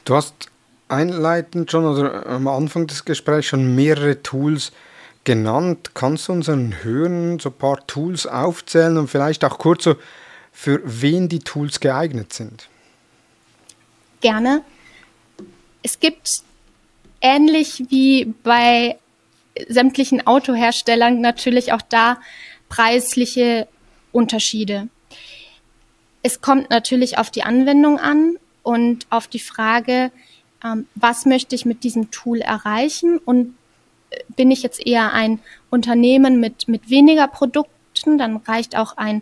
[0.06, 0.34] Du hast
[0.88, 4.72] einleitend schon oder am Anfang des Gesprächs schon mehrere Tools
[5.24, 5.92] genannt.
[5.94, 9.96] Kannst du unseren Hörern so ein paar Tools aufzählen und vielleicht auch kurz so,
[10.52, 12.68] für wen die Tools geeignet sind?
[14.24, 14.64] gerne.
[15.84, 16.42] Es gibt
[17.22, 18.98] ähnlich wie bei
[19.68, 22.18] sämtlichen Autoherstellern natürlich auch da
[22.70, 23.68] preisliche
[24.12, 24.88] Unterschiede.
[26.24, 30.12] Es kommt natürlich auf die Anwendung an und auf die Frage,
[30.64, 33.56] ähm, was möchte ich mit diesem Tool erreichen und
[34.10, 39.22] äh, bin ich jetzt eher ein Unternehmen mit, mit weniger Produkten, dann reicht auch ein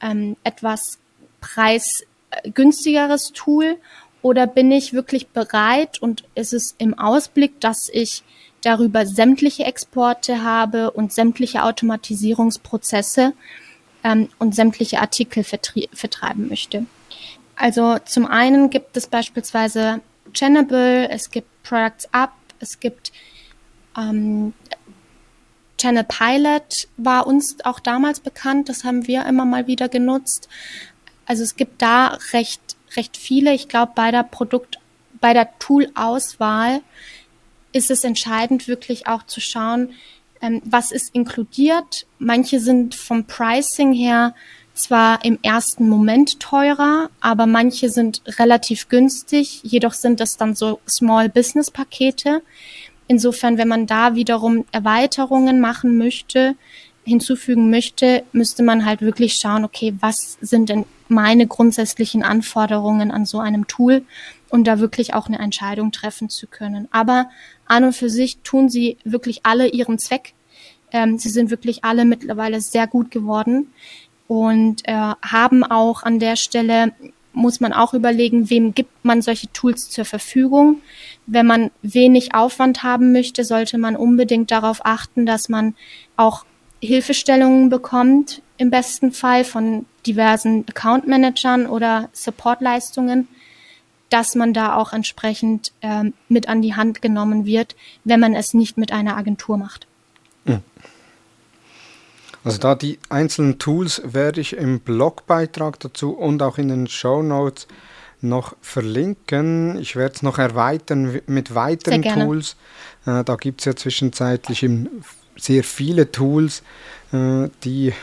[0.00, 0.98] ähm, etwas
[1.40, 3.76] preisgünstigeres Tool
[4.22, 8.22] oder bin ich wirklich bereit und ist es im Ausblick, dass ich
[8.62, 13.34] darüber sämtliche Exporte habe und sämtliche Automatisierungsprozesse
[14.02, 16.86] ähm, und sämtliche Artikel vertreiben möchte?
[17.58, 20.00] Also zum einen gibt es beispielsweise
[20.32, 23.10] Channable, es gibt Products Up, es gibt
[23.96, 24.54] ähm,
[25.76, 30.48] Channel Pilot war uns auch damals bekannt, das haben wir immer mal wieder genutzt.
[31.26, 33.52] Also es gibt da recht recht viele.
[33.52, 34.78] Ich glaube, bei der Produkt,
[35.20, 36.80] bei der Tool-Auswahl
[37.72, 39.94] ist es entscheidend, wirklich auch zu schauen,
[40.40, 42.06] ähm, was ist inkludiert.
[42.18, 44.34] Manche sind vom Pricing her
[44.78, 49.60] zwar im ersten Moment teurer, aber manche sind relativ günstig.
[49.62, 52.42] Jedoch sind das dann so Small Business Pakete.
[53.06, 56.54] Insofern, wenn man da wiederum Erweiterungen machen möchte,
[57.04, 63.24] hinzufügen möchte, müsste man halt wirklich schauen, okay, was sind denn meine grundsätzlichen Anforderungen an
[63.24, 64.04] so einem Tool
[64.50, 66.88] um da wirklich auch eine Entscheidung treffen zu können.
[66.90, 67.30] Aber
[67.66, 70.34] an und für sich tun sie wirklich alle ihren Zweck.
[70.90, 73.72] Ähm, sie sind wirklich alle mittlerweile sehr gut geworden
[74.28, 76.92] und äh, haben auch an der Stelle
[77.32, 80.82] muss man auch überlegen, wem gibt man solche Tools zur Verfügung.
[81.26, 85.74] Wenn man wenig Aufwand haben möchte, sollte man unbedingt darauf achten, dass man
[86.16, 86.44] auch
[86.80, 93.28] Hilfestellungen bekommt, im besten Fall von diversen Account Managern oder Supportleistungen,
[94.10, 98.54] dass man da auch entsprechend ähm, mit an die Hand genommen wird, wenn man es
[98.54, 99.86] nicht mit einer Agentur macht.
[102.48, 107.22] Also da die einzelnen Tools werde ich im Blogbeitrag dazu und auch in den Show
[107.22, 107.66] Notes
[108.20, 109.78] noch verlinken.
[109.78, 112.56] Ich werde es noch erweitern mit weiteren Tools.
[113.06, 114.68] Äh, da gibt es ja zwischenzeitlich
[115.36, 116.62] sehr viele Tools,
[117.12, 117.94] äh, die äh,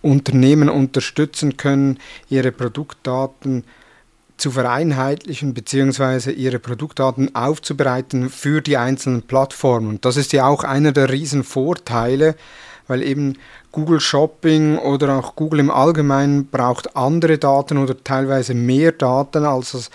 [0.00, 3.64] Unternehmen unterstützen können, ihre Produktdaten
[4.36, 6.32] zu vereinheitlichen bzw.
[6.32, 9.88] ihre Produktdaten aufzubereiten für die einzelnen Plattformen.
[9.88, 12.34] Und das ist ja auch einer der Riesenvorteile,
[12.88, 13.34] weil eben
[13.72, 19.74] Google Shopping oder auch Google im Allgemeinen braucht andere Daten oder teilweise mehr Daten, als
[19.74, 19.90] es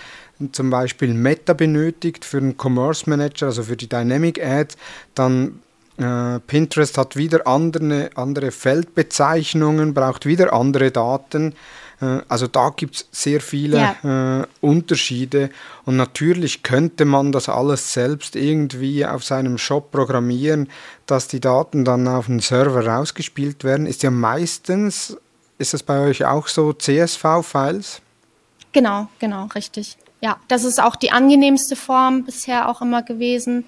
[0.51, 4.77] zum Beispiel Meta benötigt für den Commerce Manager, also für die Dynamic Ads.
[5.15, 5.59] Dann
[5.97, 11.55] äh, Pinterest hat wieder andere, andere Feldbezeichnungen, braucht wieder andere Daten.
[12.01, 14.41] Äh, also da gibt es sehr viele ja.
[14.41, 15.49] äh, Unterschiede
[15.85, 20.69] und natürlich könnte man das alles selbst irgendwie auf seinem Shop programmieren,
[21.05, 23.85] dass die Daten dann auf den Server rausgespielt werden.
[23.85, 25.17] Ist ja meistens,
[25.57, 28.01] ist das bei euch auch so CSV-Files?
[28.73, 29.97] Genau, genau, richtig.
[30.21, 33.65] ja, das ist auch die angenehmste Form bisher auch immer gewesen.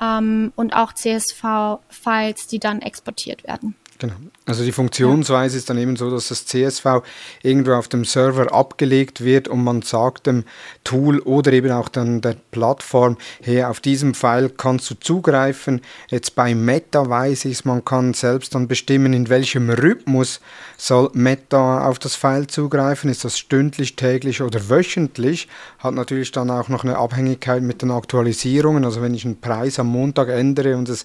[0.00, 3.74] Ähm, und auch CSV-Files, die dann exportiert werden.
[4.00, 4.14] Genau.
[4.46, 5.58] Also die Funktionsweise ja.
[5.58, 7.02] ist dann eben so, dass das CSV
[7.42, 10.44] irgendwo auf dem Server abgelegt wird und man sagt dem
[10.84, 15.82] Tool oder eben auch dann der Plattform, hey, auf diesem File kannst du zugreifen.
[16.08, 20.40] Jetzt bei Meta weiß ich es, man kann selbst dann bestimmen, in welchem Rhythmus
[20.78, 23.10] soll Meta auf das File zugreifen.
[23.10, 25.46] Ist das stündlich, täglich oder wöchentlich?
[25.78, 28.86] Hat natürlich dann auch noch eine Abhängigkeit mit den Aktualisierungen.
[28.86, 31.04] Also wenn ich einen Preis am Montag ändere und es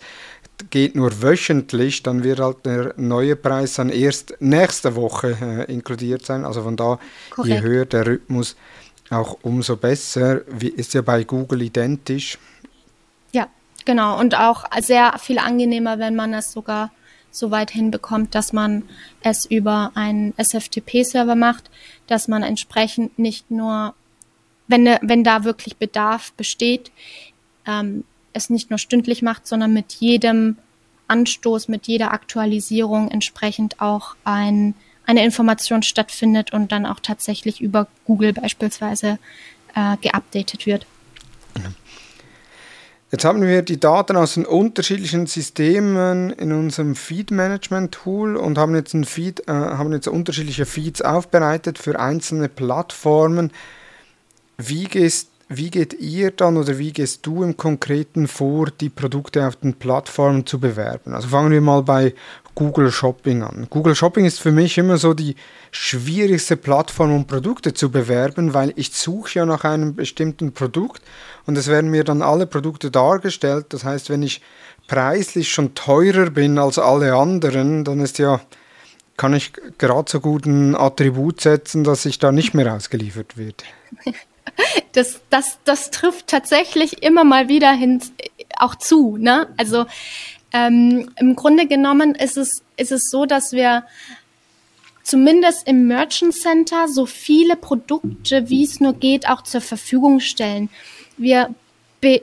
[0.69, 6.25] geht nur wöchentlich, dann wird halt der neue Preis dann erst nächste Woche äh, inkludiert
[6.25, 6.45] sein.
[6.45, 7.53] Also von da, Korrekt.
[7.53, 8.55] je höher der Rhythmus,
[9.09, 10.41] auch umso besser.
[10.47, 12.37] Wie, ist ja bei Google identisch.
[13.31, 13.47] Ja,
[13.85, 14.19] genau.
[14.19, 16.91] Und auch sehr viel angenehmer, wenn man es sogar
[17.31, 18.83] so weit hinbekommt, dass man
[19.21, 21.69] es über einen SFTP-Server macht,
[22.07, 23.93] dass man entsprechend nicht nur,
[24.67, 26.91] wenn, wenn da wirklich Bedarf besteht,
[27.67, 30.57] ähm, es nicht nur stündlich macht, sondern mit jedem
[31.07, 34.73] Anstoß, mit jeder Aktualisierung entsprechend auch ein,
[35.05, 39.19] eine Information stattfindet und dann auch tatsächlich über Google beispielsweise
[39.75, 40.85] äh, geupdatet wird.
[43.11, 48.93] Jetzt haben wir die Daten aus den unterschiedlichen Systemen in unserem Feed-Management-Tool und haben jetzt,
[48.93, 53.51] ein Feed, äh, haben jetzt unterschiedliche Feeds aufbereitet für einzelne Plattformen.
[54.57, 59.47] Wie gehst wie geht ihr dann oder wie gehst du im Konkreten vor, die Produkte
[59.47, 61.13] auf den Plattformen zu bewerben?
[61.13, 62.15] Also fangen wir mal bei
[62.55, 63.67] Google Shopping an.
[63.69, 65.35] Google Shopping ist für mich immer so die
[65.71, 71.03] schwierigste Plattform, um Produkte zu bewerben, weil ich suche ja nach einem bestimmten Produkt
[71.45, 73.67] und es werden mir dann alle Produkte dargestellt.
[73.69, 74.41] Das heißt, wenn ich
[74.87, 78.41] preislich schon teurer bin als alle anderen, dann ist ja
[79.17, 83.63] kann ich gerade so gut ein Attribut setzen, dass ich da nicht mehr ausgeliefert wird.
[84.93, 88.01] das, das, das trifft tatsächlich immer mal wieder hin,
[88.57, 89.17] auch zu.
[89.17, 89.47] Ne?
[89.57, 89.85] Also
[90.53, 93.83] ähm, im Grunde genommen ist es, ist es so, dass wir
[95.03, 100.69] zumindest im Merchant Center so viele Produkte, wie es nur geht, auch zur Verfügung stellen.
[101.17, 101.53] Wir
[102.01, 102.21] be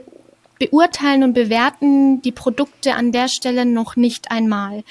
[0.59, 4.85] beurteilen und bewerten die Produkte an der Stelle noch nicht einmal.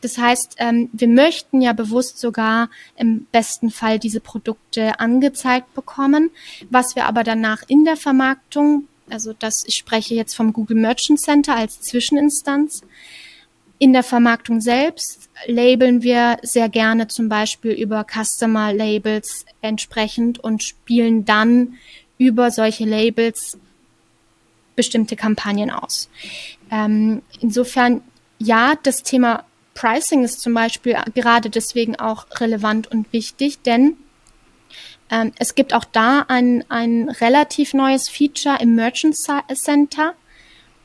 [0.00, 6.30] Das heißt, ähm, wir möchten ja bewusst sogar im besten Fall diese Produkte angezeigt bekommen,
[6.70, 11.20] was wir aber danach in der Vermarktung, also das, ich spreche jetzt vom Google Merchant
[11.20, 12.82] Center als Zwischeninstanz,
[13.80, 20.64] in der Vermarktung selbst labeln wir sehr gerne zum Beispiel über Customer Labels entsprechend und
[20.64, 21.74] spielen dann
[22.18, 23.56] über solche Labels
[24.74, 26.08] bestimmte Kampagnen aus.
[26.70, 28.02] Ähm, insofern,
[28.38, 29.44] ja, das Thema
[29.78, 33.96] Pricing ist zum Beispiel gerade deswegen auch relevant und wichtig, denn
[35.08, 40.14] ähm, es gibt auch da ein, ein relativ neues Feature im Merchant Center,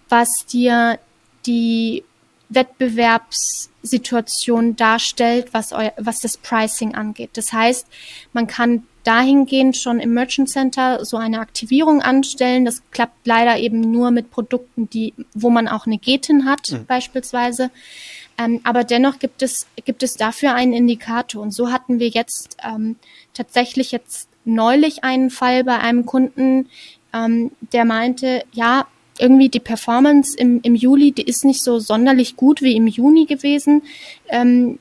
[0.10, 1.00] was dir
[1.48, 2.04] die
[2.50, 7.32] Wettbewerbssituation darstellt, was, eu was das Pricing angeht.
[7.34, 7.88] Das heißt,
[8.32, 12.66] man kann dahingehend schon im Merchant Center so eine Aktivierung anstellen.
[12.66, 16.86] Das klappt leider eben nur mit Produkten, die, wo man auch eine Getin hat, mhm.
[16.86, 17.72] beispielsweise.
[18.38, 21.42] Ähm, aber dennoch gibt es, gibt es dafür einen Indikator.
[21.42, 22.98] Und so hatten wir jetzt ähm,
[23.34, 26.70] tatsächlich jetzt neulich einen Fall bei einem Kunden,
[27.14, 28.88] ähm, der meinte, ja,
[29.20, 33.26] irgendwie die Performance im, im Juli, die ist nicht so sonderlich gut wie im Juni
[33.26, 33.84] gewesen.
[34.28, 34.80] Ähm,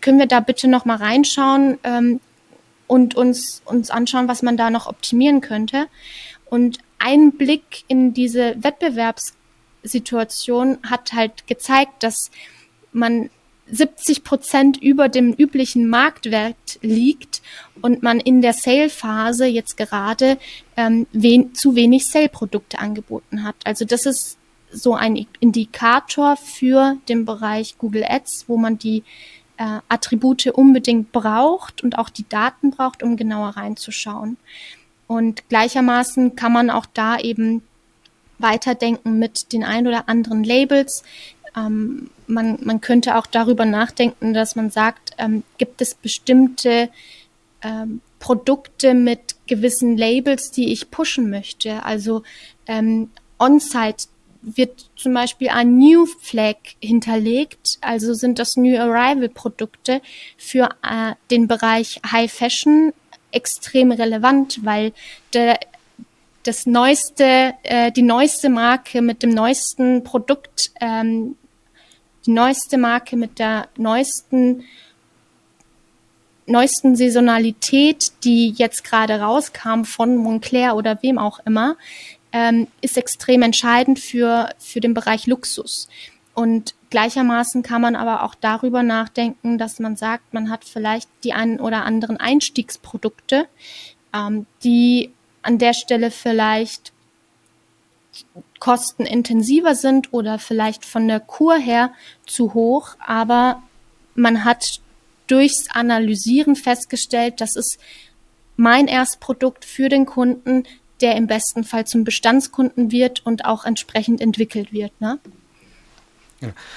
[0.00, 2.20] können wir da bitte noch mal reinschauen ähm,
[2.86, 5.86] und uns, uns anschauen, was man da noch optimieren könnte?
[6.46, 12.30] Und ein Blick in diese Wettbewerbssituation hat halt gezeigt, dass
[12.94, 13.30] man
[13.70, 17.40] 70 Prozent über dem üblichen Marktwert liegt
[17.80, 20.38] und man in der Sale-Phase jetzt gerade
[20.76, 23.56] ähm, wen, zu wenig Sale-Produkte angeboten hat.
[23.64, 24.36] Also das ist
[24.70, 29.02] so ein Indikator für den Bereich Google Ads, wo man die
[29.56, 34.36] äh, Attribute unbedingt braucht und auch die Daten braucht, um genauer reinzuschauen.
[35.06, 37.62] Und gleichermaßen kann man auch da eben
[38.38, 41.04] weiterdenken mit den ein oder anderen Labels,
[41.56, 46.88] ähm, man, man könnte auch darüber nachdenken, dass man sagt, ähm, gibt es bestimmte
[47.62, 51.84] ähm, Produkte mit gewissen Labels, die ich pushen möchte.
[51.84, 52.22] Also
[52.66, 54.06] ähm, on-site
[54.42, 60.02] wird zum Beispiel ein New Flag hinterlegt, also sind das New Arrival Produkte
[60.36, 62.92] für äh, den Bereich High Fashion
[63.32, 64.92] extrem relevant, weil
[65.32, 65.58] der,
[66.44, 71.36] das neueste, äh, die neueste Marke mit dem neuesten Produkt ähm,
[72.26, 74.64] die neueste Marke mit der neuesten
[76.46, 81.76] neuesten Saisonalität, die jetzt gerade rauskam von Montclair oder wem auch immer,
[82.32, 85.88] ähm, ist extrem entscheidend für, für den Bereich Luxus.
[86.34, 91.32] Und gleichermaßen kann man aber auch darüber nachdenken, dass man sagt, man hat vielleicht die
[91.32, 93.46] einen oder anderen Einstiegsprodukte,
[94.12, 95.12] ähm, die
[95.42, 96.92] an der Stelle vielleicht
[98.60, 101.92] kostenintensiver sind oder vielleicht von der Kur her
[102.26, 103.62] zu hoch, aber
[104.14, 104.80] man hat
[105.26, 107.78] durchs Analysieren festgestellt, dass es
[108.56, 110.64] mein Erstprodukt für den Kunden,
[111.00, 114.98] der im besten Fall zum Bestandskunden wird und auch entsprechend entwickelt wird.
[115.00, 115.18] Ne?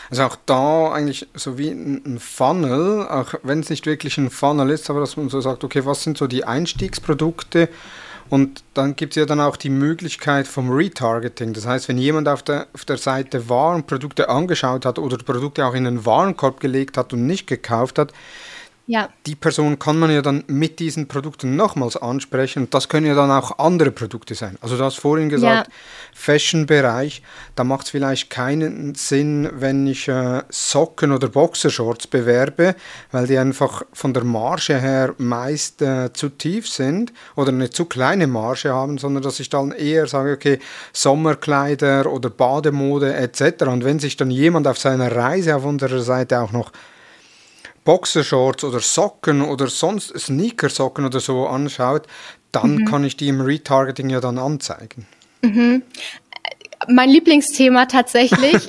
[0.09, 4.69] Also auch da eigentlich so wie ein Funnel, auch wenn es nicht wirklich ein Funnel
[4.69, 7.69] ist, aber dass man so sagt, okay, was sind so die Einstiegsprodukte
[8.30, 11.53] und dann gibt es ja dann auch die Möglichkeit vom Retargeting.
[11.53, 15.65] Das heißt, wenn jemand auf der, auf der Seite war Produkte angeschaut hat oder Produkte
[15.65, 18.13] auch in den Warenkorb gelegt hat und nicht gekauft hat,
[18.88, 19.09] ja.
[19.25, 23.15] Die Person kann man ja dann mit diesen Produkten nochmals ansprechen und das können ja
[23.15, 24.57] dann auch andere Produkte sein.
[24.61, 25.73] Also du hast vorhin gesagt, ja.
[26.15, 27.21] Fashion-Bereich,
[27.55, 32.75] da macht es vielleicht keinen Sinn, wenn ich äh, Socken oder Boxershorts bewerbe,
[33.11, 37.85] weil die einfach von der Marge her meist äh, zu tief sind oder eine zu
[37.85, 40.59] kleine Marge haben, sondern dass ich dann eher sage, okay,
[40.93, 43.63] Sommerkleider oder Bademode etc.
[43.63, 46.71] Und wenn sich dann jemand auf seiner Reise auf unserer Seite auch noch
[47.88, 52.05] Boxershorts oder Socken oder sonst Sneakersocken oder so anschaut,
[52.51, 52.85] dann mhm.
[52.85, 55.07] kann ich die im Retargeting ja dann anzeigen.
[55.41, 55.83] Mhm.
[56.89, 58.67] Mein Lieblingsthema tatsächlich,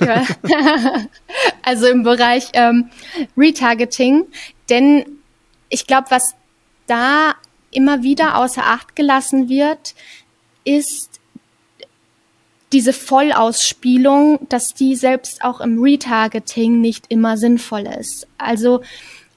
[1.63, 2.89] also im Bereich ähm,
[3.35, 4.25] Retargeting,
[4.69, 5.03] denn
[5.67, 6.23] ich glaube, was
[6.87, 7.35] da
[7.71, 9.95] immer wieder außer Acht gelassen wird,
[10.63, 11.18] ist
[12.71, 18.27] diese Vollausspielung, dass die selbst auch im Retargeting nicht immer sinnvoll ist.
[18.37, 18.81] Also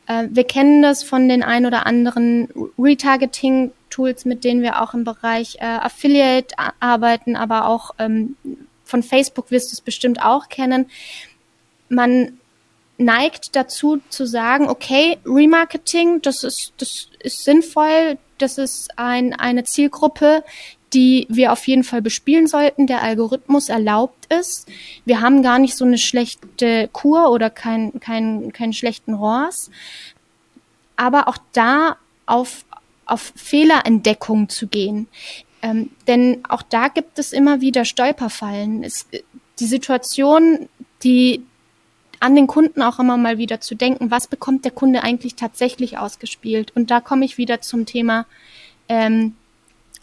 [0.06, 5.04] äh, wir kennen das von den ein oder anderen Retargeting-Tools, mit denen wir auch im
[5.04, 8.36] Bereich äh, Affiliate arbeiten, aber auch ähm,
[8.84, 10.90] von Facebook wirst du es bestimmt auch kennen.
[11.88, 12.38] Man
[12.98, 19.64] neigt dazu zu sagen, okay, Remarketing, das ist, das ist sinnvoll, das ist ein, eine
[19.64, 20.44] Zielgruppe,
[20.94, 22.86] die wir auf jeden Fall bespielen sollten.
[22.86, 24.66] Der Algorithmus erlaubt es.
[25.04, 29.70] Wir haben gar nicht so eine schlechte Kur oder keinen kein, keinen schlechten ROAS.
[30.96, 32.64] Aber auch da auf,
[33.06, 35.08] auf Fehlerentdeckung zu gehen.
[35.62, 38.84] Ähm, denn auch da gibt es immer wieder Stolperfallen.
[38.84, 39.06] Es,
[39.60, 40.68] die Situation,
[41.02, 41.42] die
[42.20, 45.98] an den Kunden auch immer mal wieder zu denken, was bekommt der Kunde eigentlich tatsächlich
[45.98, 46.70] ausgespielt?
[46.76, 48.26] Und da komme ich wieder zum Thema
[48.88, 49.34] ähm,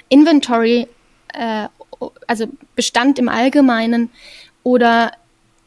[0.10, 0.88] Inventory,
[1.34, 1.68] äh,
[2.28, 4.10] also Bestand im Allgemeinen
[4.64, 5.12] oder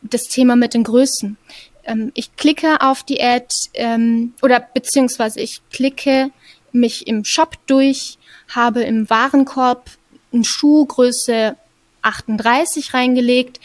[0.02, 1.36] das Thema mit den Größen.
[1.84, 6.30] Ähm, ich klicke auf die Ad ähm, oder beziehungsweise ich klicke
[6.72, 8.18] mich im Shop durch,
[8.48, 9.90] habe im Warenkorb
[10.32, 11.56] eine Schuhgröße
[12.02, 13.60] 38 reingelegt.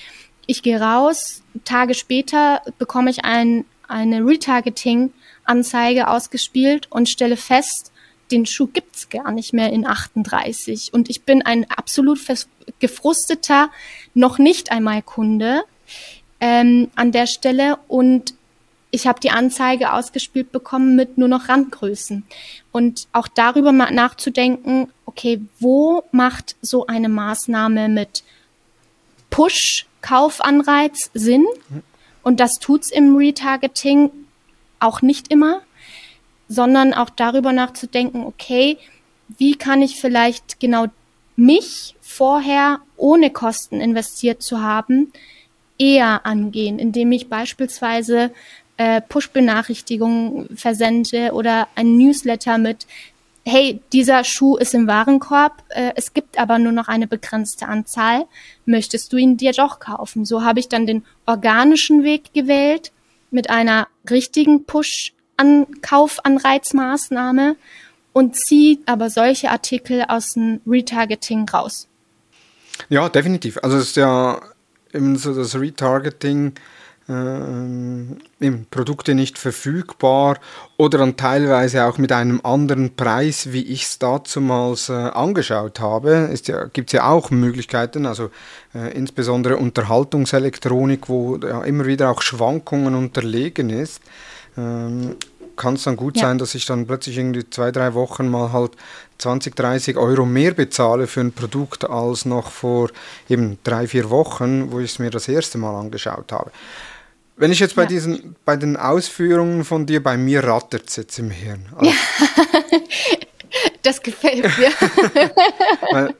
[0.45, 7.91] Ich gehe raus, Tage später bekomme ich ein, eine Retargeting-Anzeige ausgespielt und stelle fest,
[8.31, 12.19] den Schuh gibt's gar nicht mehr in 38 und ich bin ein absolut
[12.79, 13.69] gefrusteter,
[14.13, 15.63] noch nicht einmal Kunde
[16.39, 18.33] ähm, an der Stelle und
[18.89, 22.23] ich habe die Anzeige ausgespielt bekommen mit nur noch Randgrößen.
[22.71, 28.23] Und auch darüber mal nachzudenken, okay, wo macht so eine Maßnahme mit
[29.29, 31.45] Push-Kaufanreiz Sinn?
[32.23, 34.09] Und das tut's im Retargeting
[34.79, 35.61] auch nicht immer
[36.47, 38.77] sondern auch darüber nachzudenken, okay,
[39.37, 40.87] wie kann ich vielleicht genau
[41.35, 45.11] mich vorher ohne Kosten investiert zu haben,
[45.77, 48.31] eher angehen, indem ich beispielsweise
[48.77, 52.87] äh, Push-Benachrichtigungen versende oder ein Newsletter mit,
[53.45, 58.25] hey, dieser Schuh ist im Warenkorb, äh, es gibt aber nur noch eine begrenzte Anzahl,
[58.65, 60.25] möchtest du ihn dir doch kaufen?
[60.25, 62.91] So habe ich dann den organischen Weg gewählt
[63.29, 67.55] mit einer richtigen Push an Kaufanreizmaßnahme
[68.13, 71.87] und zieht aber solche Artikel aus dem Retargeting raus.
[72.89, 73.59] Ja, definitiv.
[73.61, 74.41] Also es ist ja
[74.93, 76.53] eben so das Retargeting,
[77.07, 80.39] äh, Produkte nicht verfügbar
[80.77, 86.33] oder dann teilweise auch mit einem anderen Preis, wie ich es dazumals äh, angeschaut habe.
[86.45, 88.29] Ja, Gibt es ja auch Möglichkeiten, also
[88.75, 94.01] äh, insbesondere Unterhaltungselektronik, wo ja immer wieder auch Schwankungen unterlegen ist
[94.57, 95.15] ähm,
[95.55, 96.23] kann es dann gut ja.
[96.23, 98.71] sein, dass ich dann plötzlich irgendwie zwei, drei Wochen mal halt
[99.17, 102.89] 20, 30 Euro mehr bezahle für ein Produkt als noch vor
[103.27, 106.51] eben drei, vier Wochen, wo ich es mir das erste Mal angeschaut habe.
[107.35, 107.87] Wenn ich jetzt bei ja.
[107.87, 111.67] diesen, bei den Ausführungen von dir, bei mir rattert es jetzt im Hirn.
[111.75, 113.17] Also, ja.
[113.83, 114.71] das gefällt mir.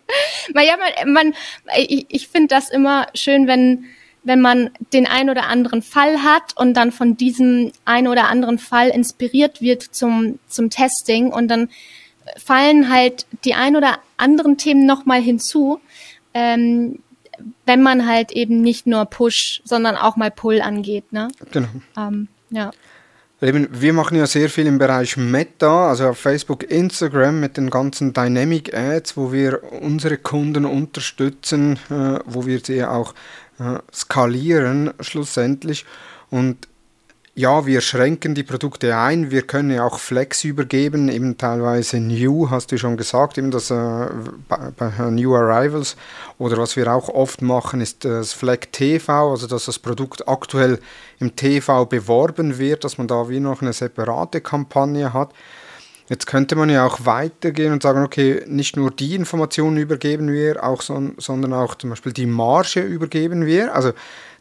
[0.54, 1.34] Weil, ja, man, man,
[1.76, 3.86] ich, ich finde das immer schön, wenn,
[4.28, 8.60] wenn man den ein oder anderen Fall hat und dann von diesem ein oder anderen
[8.60, 11.70] Fall inspiriert wird zum, zum Testing und dann
[12.36, 15.80] fallen halt die ein oder anderen Themen nochmal hinzu,
[16.34, 17.00] ähm,
[17.66, 21.14] wenn man halt eben nicht nur Push, sondern auch mal Pull angeht.
[21.14, 21.30] Ne?
[21.52, 21.70] Genau.
[21.96, 22.72] Ähm, ja.
[23.40, 27.70] Eben, wir machen ja sehr viel im Bereich Meta, also auf Facebook, Instagram mit den
[27.70, 33.14] ganzen Dynamic Ads, wo wir unsere Kunden unterstützen, äh, wo wir sie auch
[33.92, 35.86] skalieren schlussendlich.
[36.30, 36.68] Und
[37.38, 42.50] ja, wir schränken die Produkte ein, wir können ja auch Flex übergeben, eben teilweise New,
[42.50, 44.08] hast du schon gesagt, eben das äh,
[44.50, 45.98] bei, bei, New Arrivals.
[46.40, 50.80] Oder was wir auch oft machen, ist das Fleck TV, also dass das Produkt aktuell
[51.20, 55.32] im TV beworben wird, dass man da wie noch eine separate Kampagne hat.
[56.10, 60.64] Jetzt könnte man ja auch weitergehen und sagen, okay, nicht nur die Informationen übergeben wir,
[60.64, 63.76] auch so, sondern auch zum Beispiel die Marge übergeben wir.
[63.76, 63.94] Also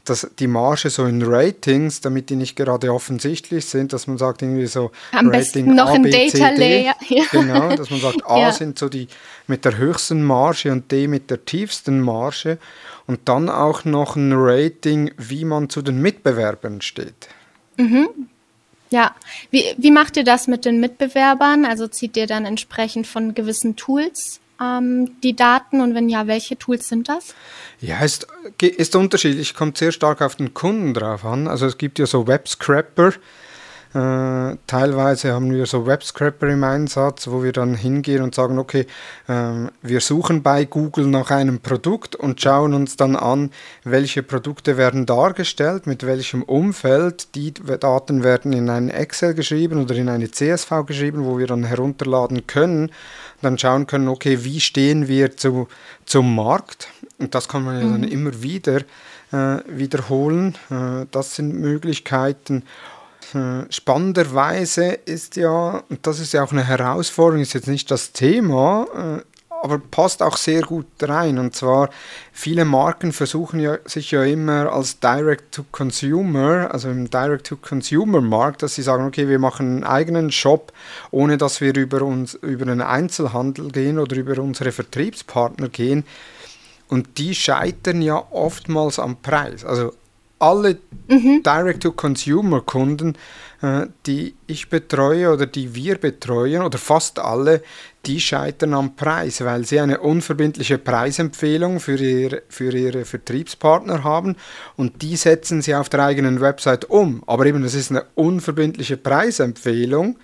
[0.08, 4.42] dass die Marge so in Ratings, damit die nicht gerade offensichtlich sind, dass man sagt
[4.42, 6.94] irgendwie so am Rating noch A, B, ein Data C, Layer.
[7.08, 7.24] Ja.
[7.30, 8.52] Genau, dass man sagt, A ja.
[8.52, 9.08] sind so die
[9.46, 12.58] mit der höchsten Marge und D mit der tiefsten Marge
[13.06, 17.28] und dann auch noch ein Rating, wie man zu den Mitbewerbern steht.
[17.76, 18.08] Mhm.
[18.90, 19.14] Ja,
[19.50, 21.64] wie, wie macht ihr das mit den Mitbewerbern?
[21.64, 26.56] Also zieht ihr dann entsprechend von gewissen Tools ähm, die Daten und wenn ja, welche
[26.56, 27.34] Tools sind das?
[27.80, 28.26] Ja, ist,
[28.60, 31.48] ist unterschiedlich, kommt sehr stark auf den Kunden drauf an.
[31.48, 33.12] Also es gibt ja so Web-Scrapper,
[33.94, 38.86] äh, teilweise haben wir so Web-Scrapper im Einsatz, wo wir dann hingehen und sagen, okay,
[39.28, 39.50] äh,
[39.82, 43.50] wir suchen bei Google nach einem Produkt und schauen uns dann an,
[43.84, 47.34] welche Produkte werden dargestellt, mit welchem Umfeld.
[47.34, 51.64] Die Daten werden in ein Excel geschrieben oder in eine CSV geschrieben, wo wir dann
[51.64, 52.90] herunterladen können
[53.42, 55.68] dann schauen können, okay, wie stehen wir zu,
[56.04, 56.88] zum Markt?
[57.18, 58.08] Und das kann man ja dann mhm.
[58.08, 58.80] immer wieder
[59.32, 60.54] äh, wiederholen.
[60.70, 62.64] Äh, das sind Möglichkeiten.
[63.36, 68.12] Äh, spannenderweise ist ja, und das ist ja auch eine Herausforderung, ist jetzt nicht das
[68.12, 71.38] Thema, äh, aber passt auch sehr gut rein.
[71.38, 71.90] Und zwar,
[72.32, 79.06] viele Marken versuchen ja, sich ja immer als Direct-to-Consumer, also im Direct-to-Consumer-Markt, dass sie sagen,
[79.06, 80.72] okay, wir machen einen eigenen Shop,
[81.10, 86.04] ohne dass wir über, uns, über einen Einzelhandel gehen oder über unsere Vertriebspartner gehen.
[86.88, 89.64] Und die scheitern ja oftmals am Preis.
[89.64, 89.92] Also
[90.38, 90.78] alle
[91.08, 91.42] mhm.
[91.42, 93.16] Direct-to-Consumer-Kunden,
[93.62, 97.62] äh, die ich betreue oder die wir betreuen, oder fast alle,
[98.04, 104.36] die scheitern am Preis, weil sie eine unverbindliche Preisempfehlung für, ihr, für ihre Vertriebspartner haben
[104.76, 107.22] und die setzen sie auf der eigenen Website um.
[107.26, 110.18] Aber eben, es ist eine unverbindliche Preisempfehlung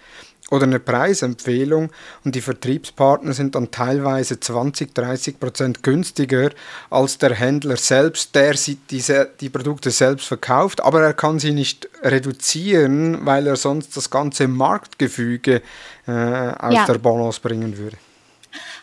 [0.51, 1.90] oder eine Preisempfehlung
[2.24, 6.51] und die Vertriebspartner sind dann teilweise 20, 30 Prozent günstiger
[6.90, 11.53] als der Händler selbst, der sie diese, die Produkte selbst verkauft, aber er kann sie
[11.53, 15.62] nicht reduzieren, weil er sonst das ganze Marktgefüge
[16.07, 16.86] äh, aus ja.
[16.86, 17.97] der Balance bringen würde.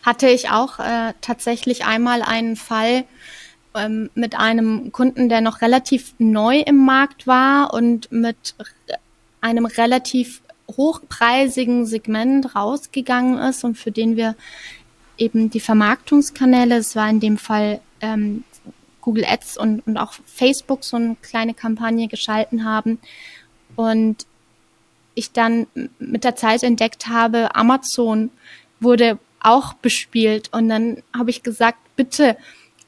[0.03, 3.03] Hatte ich auch äh, tatsächlich einmal einen Fall,
[3.75, 8.55] ähm, mit einem Kunden, der noch relativ neu im Markt war und mit
[9.41, 10.41] einem relativ
[10.77, 14.35] hochpreisigen Segment rausgegangen ist und für den wir
[15.17, 18.43] eben die Vermarktungskanäle, es war in dem Fall ähm,
[19.01, 22.99] Google Ads und, und auch Facebook so eine kleine Kampagne geschalten haben
[23.75, 24.25] und
[25.15, 25.67] ich dann
[25.99, 28.31] mit der Zeit entdeckt habe, Amazon
[28.79, 32.37] wurde auch bespielt und dann habe ich gesagt, bitte,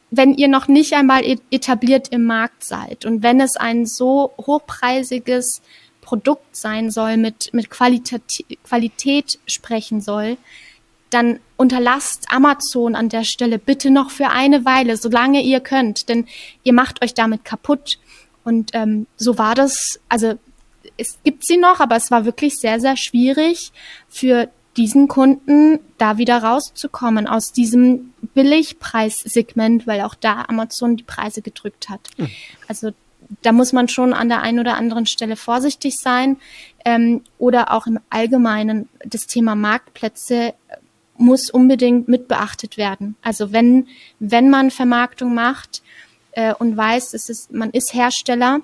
[0.10, 5.62] wenn ihr noch nicht einmal etabliert im Markt seid und wenn es ein so hochpreisiges
[6.12, 10.36] Produkt sein soll, mit, mit Qualität, Qualität sprechen soll,
[11.10, 16.28] dann unterlasst Amazon an der Stelle bitte noch für eine Weile, solange ihr könnt, denn
[16.64, 17.98] ihr macht euch damit kaputt.
[18.44, 20.34] Und ähm, so war das, also
[20.98, 23.72] es gibt sie noch, aber es war wirklich sehr, sehr schwierig
[24.10, 31.42] für diesen Kunden da wieder rauszukommen aus diesem Billigpreissegment, weil auch da Amazon die Preise
[31.42, 32.10] gedrückt hat.
[32.18, 32.30] Mhm.
[32.68, 32.92] Also
[33.42, 36.38] da muss man schon an der einen oder anderen Stelle vorsichtig sein.
[36.84, 40.54] Ähm, oder auch im Allgemeinen das Thema Marktplätze
[41.18, 43.16] muss unbedingt mit beachtet werden.
[43.22, 43.88] Also wenn,
[44.20, 45.84] wenn man Vermarktung macht
[46.32, 48.62] äh, und weiß, es ist, man ist Hersteller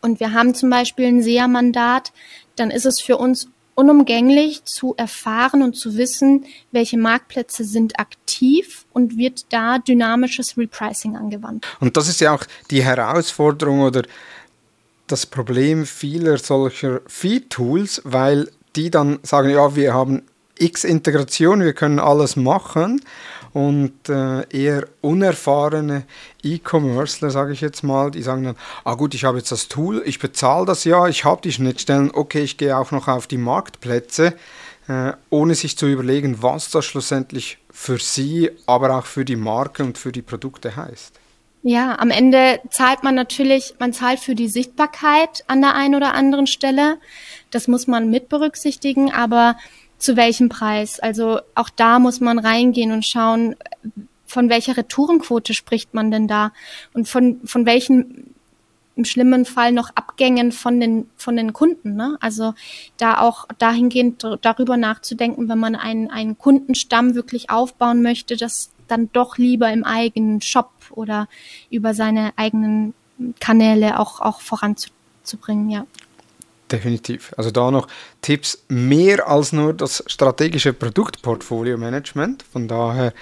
[0.00, 2.12] und wir haben zum Beispiel ein SEA-Mandat,
[2.56, 8.86] dann ist es für uns unumgänglich zu erfahren und zu wissen, welche Marktplätze sind aktiv
[8.92, 11.66] und wird da dynamisches Repricing angewandt.
[11.80, 14.02] Und das ist ja auch die Herausforderung oder
[15.06, 20.22] das Problem vieler solcher Feed-Tools, weil die dann sagen, ja, wir haben
[20.58, 23.00] X Integration, wir können alles machen
[23.54, 26.02] und äh, eher unerfahrene
[26.42, 30.02] E-Commercer, sage ich jetzt mal, die sagen dann, ah gut, ich habe jetzt das Tool,
[30.04, 33.38] ich bezahle das ja, ich habe die Schnittstellen, okay, ich gehe auch noch auf die
[33.38, 34.34] Marktplätze,
[34.88, 39.84] äh, ohne sich zu überlegen, was das schlussendlich für sie, aber auch für die Marke
[39.84, 41.20] und für die Produkte heißt.
[41.62, 46.12] Ja, am Ende zahlt man natürlich, man zahlt für die Sichtbarkeit an der einen oder
[46.12, 46.98] anderen Stelle.
[47.52, 49.56] Das muss man mit berücksichtigen, aber
[50.04, 51.00] zu welchem Preis?
[51.00, 53.56] Also auch da muss man reingehen und schauen,
[54.26, 56.52] von welcher Retourenquote spricht man denn da
[56.92, 58.34] und von, von welchen
[58.96, 61.94] im schlimmen Fall noch Abgängen von den, von den Kunden.
[61.94, 62.18] Ne?
[62.20, 62.54] Also
[62.98, 69.08] da auch dahingehend darüber nachzudenken, wenn man einen, einen Kundenstamm wirklich aufbauen möchte, dass dann
[69.12, 71.28] doch lieber im eigenen Shop oder
[71.70, 72.92] über seine eigenen
[73.40, 75.86] Kanäle auch, auch voranzubringen, ja.
[76.74, 77.32] Definitiv.
[77.36, 77.86] Also da noch
[78.20, 82.42] Tipps mehr als nur das strategische Produktportfolio-Management.
[82.52, 83.12] Von daher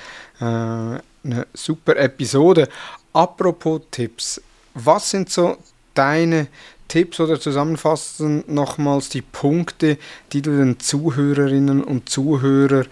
[0.40, 2.68] äh, eine super Episode.
[3.12, 4.40] Apropos Tipps,
[4.74, 5.58] was sind so
[5.92, 6.48] deine
[6.88, 9.98] Tipps oder zusammenfassen nochmals die Punkte,
[10.32, 12.86] die du den Zuhörerinnen und Zuhörern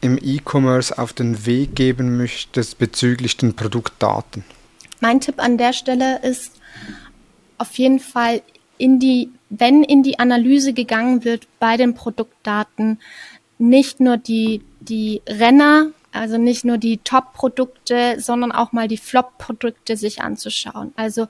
[0.00, 4.44] im E-Commerce auf den Weg geben möchtest bezüglich den Produktdaten?
[5.00, 6.52] Mein Tipp an der Stelle ist
[7.58, 8.42] auf jeden Fall
[8.78, 12.98] in die, wenn in die Analyse gegangen wird bei den Produktdaten,
[13.58, 19.96] nicht nur die, die Renner, also nicht nur die Top-Produkte, sondern auch mal die Flop-Produkte
[19.96, 20.92] sich anzuschauen.
[20.96, 21.28] Also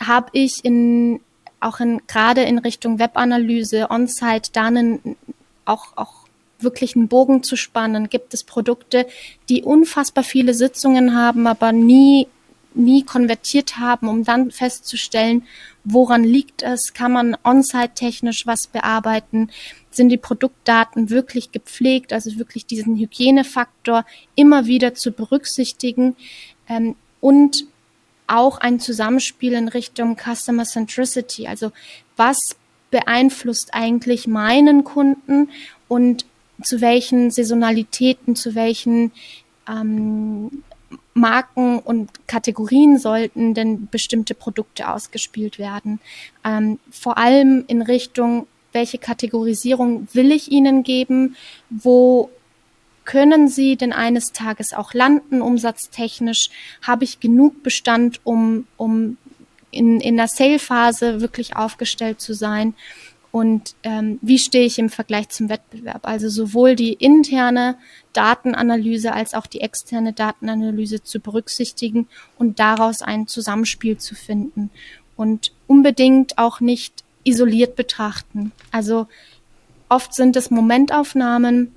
[0.00, 1.20] habe ich in
[1.64, 5.16] auch in gerade in Richtung Webanalyse, On-Site, da einen,
[5.64, 6.12] auch, auch
[6.58, 9.06] wirklich einen Bogen zu spannen, gibt es Produkte,
[9.48, 12.28] die unfassbar viele Sitzungen haben, aber nie
[12.74, 15.44] nie konvertiert haben, um dann festzustellen,
[15.84, 19.50] woran liegt es, kann man on-site technisch was bearbeiten,
[19.90, 24.04] sind die Produktdaten wirklich gepflegt, also wirklich diesen Hygienefaktor
[24.34, 26.16] immer wieder zu berücksichtigen
[26.68, 27.66] ähm, und
[28.26, 31.72] auch ein Zusammenspiel in Richtung Customer Centricity, also
[32.16, 32.56] was
[32.90, 35.50] beeinflusst eigentlich meinen Kunden
[35.88, 36.24] und
[36.62, 39.12] zu welchen Saisonalitäten, zu welchen
[39.68, 40.62] ähm,
[41.14, 46.00] Marken und Kategorien sollten denn bestimmte Produkte ausgespielt werden.
[46.44, 51.36] Ähm, vor allem in Richtung, welche Kategorisierung will ich Ihnen geben?
[51.70, 52.30] Wo
[53.04, 56.50] können Sie denn eines Tages auch landen, umsatztechnisch?
[56.82, 59.16] Habe ich genug Bestand, um, um
[59.70, 62.74] in, in der Sale-Phase wirklich aufgestellt zu sein?
[63.34, 66.06] Und ähm, wie stehe ich im Vergleich zum Wettbewerb.
[66.06, 67.76] Also sowohl die interne
[68.12, 72.06] Datenanalyse als auch die externe Datenanalyse zu berücksichtigen
[72.38, 74.70] und daraus ein Zusammenspiel zu finden
[75.16, 78.52] und unbedingt auch nicht isoliert betrachten.
[78.70, 79.08] Also
[79.88, 81.74] oft sind es Momentaufnahmen.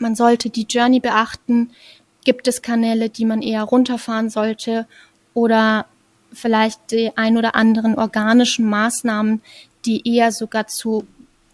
[0.00, 1.70] Man sollte die Journey beachten.
[2.24, 4.88] Gibt es Kanäle, die man eher runterfahren sollte
[5.32, 5.86] oder
[6.32, 9.42] vielleicht die ein oder anderen organischen Maßnahmen,
[9.86, 11.06] die eher sogar zu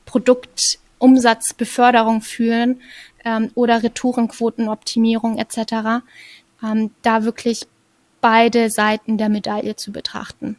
[0.06, 2.80] Produktumsatzbeförderung führen
[3.24, 6.04] ähm, oder Retourenquotenoptimierung etc.
[6.64, 7.66] Ähm, da wirklich
[8.20, 10.56] beide Seiten der Medaille zu betrachten.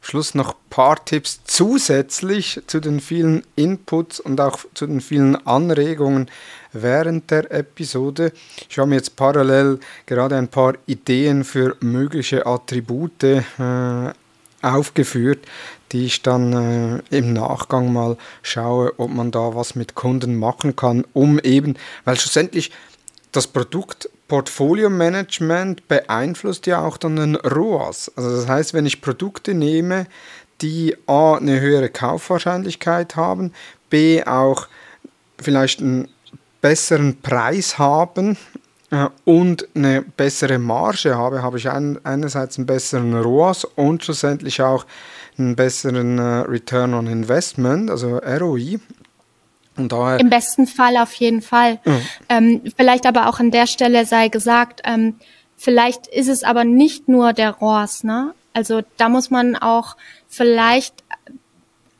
[0.00, 5.34] Schluss noch ein paar Tipps zusätzlich zu den vielen Inputs und auch zu den vielen
[5.46, 6.30] Anregungen
[6.72, 8.32] während der Episode.
[8.68, 14.12] Ich habe mir jetzt parallel gerade ein paar Ideen für mögliche Attribute äh,
[14.62, 15.46] aufgeführt,
[15.92, 20.76] die ich dann äh, im Nachgang mal schaue, ob man da was mit Kunden machen
[20.76, 22.72] kann, um eben, weil schlussendlich
[23.32, 28.10] das Produkt Portfolio Management beeinflusst ja auch dann den ROAS.
[28.16, 30.06] Also das heißt, wenn ich Produkte nehme,
[30.62, 33.52] die A eine höhere Kaufwahrscheinlichkeit haben,
[33.90, 34.68] B auch
[35.38, 36.08] vielleicht einen
[36.60, 38.36] besseren Preis haben
[39.24, 44.86] und eine bessere Marge habe, habe ich ein, einerseits einen besseren ROAS und schlussendlich auch
[45.38, 48.78] einen besseren äh, Return on Investment, also ROI.
[49.76, 51.80] Und daher Im besten Fall auf jeden Fall.
[51.84, 52.00] Mhm.
[52.28, 55.16] Ähm, vielleicht aber auch an der Stelle sei gesagt, ähm,
[55.56, 58.34] vielleicht ist es aber nicht nur der ROAS, ne?
[58.54, 59.96] Also da muss man auch
[60.28, 61.04] vielleicht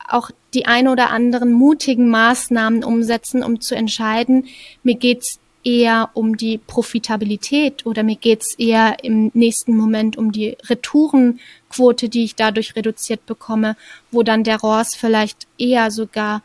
[0.07, 4.47] auch die ein oder anderen mutigen Maßnahmen umsetzen, um zu entscheiden,
[4.81, 10.57] mir geht's eher um die Profitabilität oder mir geht's eher im nächsten Moment um die
[10.69, 13.75] Retourenquote, die ich dadurch reduziert bekomme,
[14.09, 16.41] wo dann der ROAS vielleicht eher sogar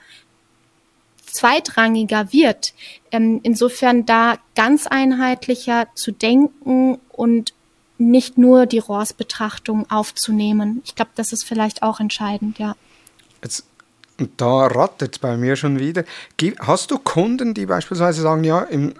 [1.26, 2.74] zweitrangiger wird.
[3.12, 7.54] Ähm, insofern da ganz einheitlicher zu denken und
[7.98, 10.82] nicht nur die RORS-Betrachtung aufzunehmen.
[10.84, 12.74] Ich glaube, das ist vielleicht auch entscheidend, ja.
[13.40, 13.64] Jetzt,
[14.36, 16.02] da rattert es bei mir schon wieder.
[16.58, 18.94] Hast du Kunden, die beispielsweise sagen, ja, im,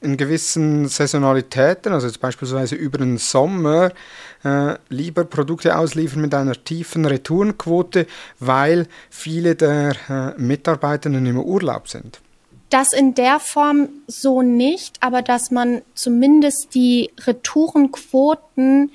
[0.00, 3.92] in gewissen Saisonalitäten, also jetzt beispielsweise über den Sommer,
[4.44, 8.06] äh, lieber Produkte ausliefern mit einer tiefen Retourenquote,
[8.38, 12.20] weil viele der äh, Mitarbeitenden im Urlaub sind?
[12.70, 18.92] Das in der Form so nicht, aber dass man zumindest die Retourenquoten,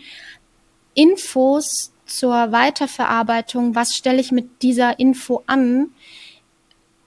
[0.94, 5.90] Infos zur Weiterverarbeitung, was stelle ich mit dieser Info an,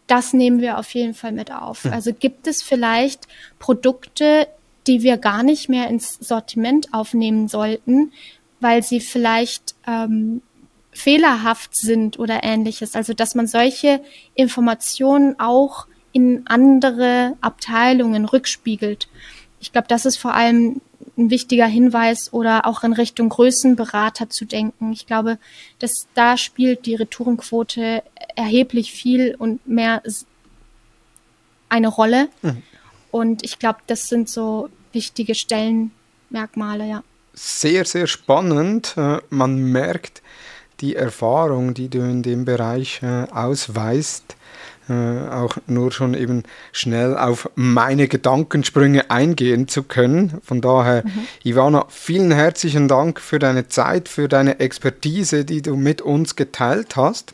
[0.09, 1.85] das nehmen wir auf jeden Fall mit auf.
[1.85, 1.93] Hm.
[1.93, 3.29] Also gibt es vielleicht
[3.59, 4.49] Produkte,
[4.87, 8.13] die wir gar nicht mehr ins Sortiment aufnehmen sollten,
[8.59, 10.43] weil sie vielleicht ähm,
[10.91, 12.97] fehlerhaft sind oder ähnliches.
[12.97, 14.01] Also dass man solche
[14.35, 19.09] Informationen auch in andere Abteilungen rückspiegelt.
[19.61, 20.81] Ich glaube, das ist vor allem
[21.17, 24.93] ein wichtiger Hinweis oder auch in Richtung Größenberater zu denken.
[24.93, 25.39] Ich glaube,
[25.79, 28.03] dass da spielt die Retourenquote
[28.39, 30.01] erheblich viel und mehr
[31.69, 32.29] eine Rolle.
[32.43, 32.63] Mhm.
[33.11, 37.03] Und ich glaube, das sind so wichtige Stellenmerkmale, ja.
[37.35, 38.95] Sehr, sehr spannend.
[38.97, 40.23] Äh, man merkt
[40.81, 44.37] die Erfahrung, die du in dem Bereich äh, ausweist
[44.89, 50.41] äh, auch nur schon eben schnell auf meine Gedankensprünge eingehen zu können.
[50.43, 51.27] Von daher, mhm.
[51.45, 56.97] Ivana, vielen herzlichen Dank für deine Zeit, für deine Expertise, die du mit uns geteilt
[56.97, 57.33] hast.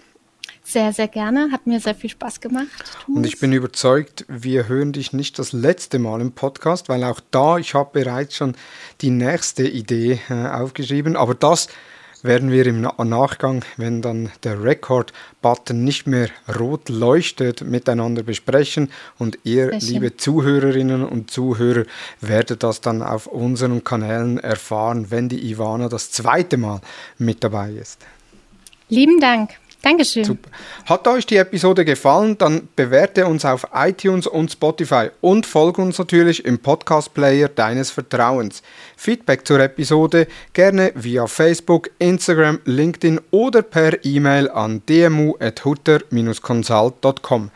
[0.75, 1.53] Sehr, sehr gerne.
[1.53, 2.67] Hat mir sehr viel Spaß gemacht.
[3.05, 3.19] Thomas.
[3.19, 7.21] Und ich bin überzeugt, wir hören dich nicht das letzte Mal im Podcast, weil auch
[7.31, 8.57] da, ich habe bereits schon
[9.01, 11.15] die nächste Idee äh, aufgeschrieben.
[11.15, 11.69] Aber das
[12.25, 18.91] werden wir im Nachgang, wenn dann der Record-Button nicht mehr rot leuchtet, miteinander besprechen.
[19.17, 21.85] Und ihr, liebe Zuhörerinnen und Zuhörer,
[22.21, 26.81] werdet das dann auf unseren Kanälen erfahren, wenn die Ivana das zweite Mal
[27.17, 28.05] mit dabei ist.
[28.89, 29.51] Lieben Dank.
[29.85, 30.25] Dankeschön.
[30.25, 30.51] Super.
[30.87, 35.99] Hat euch die Episode gefallen, dann bewerte uns auf iTunes und Spotify und folge uns
[35.99, 38.63] natürlich im Podcast-Player deines Vertrauens.
[38.97, 47.51] Feedback zur Episode gerne via Facebook, Instagram, LinkedIn oder per E-Mail an dmu.hutter-consult.com.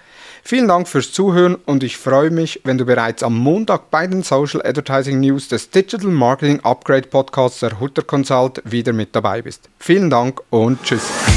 [0.44, 4.22] Vielen Dank fürs Zuhören und ich freue mich, wenn du bereits am Montag bei den
[4.22, 9.68] Social Advertising News des Digital Marketing Upgrade Podcasts der Hutter Consult wieder mit dabei bist.
[9.78, 11.27] Vielen Dank und tschüss.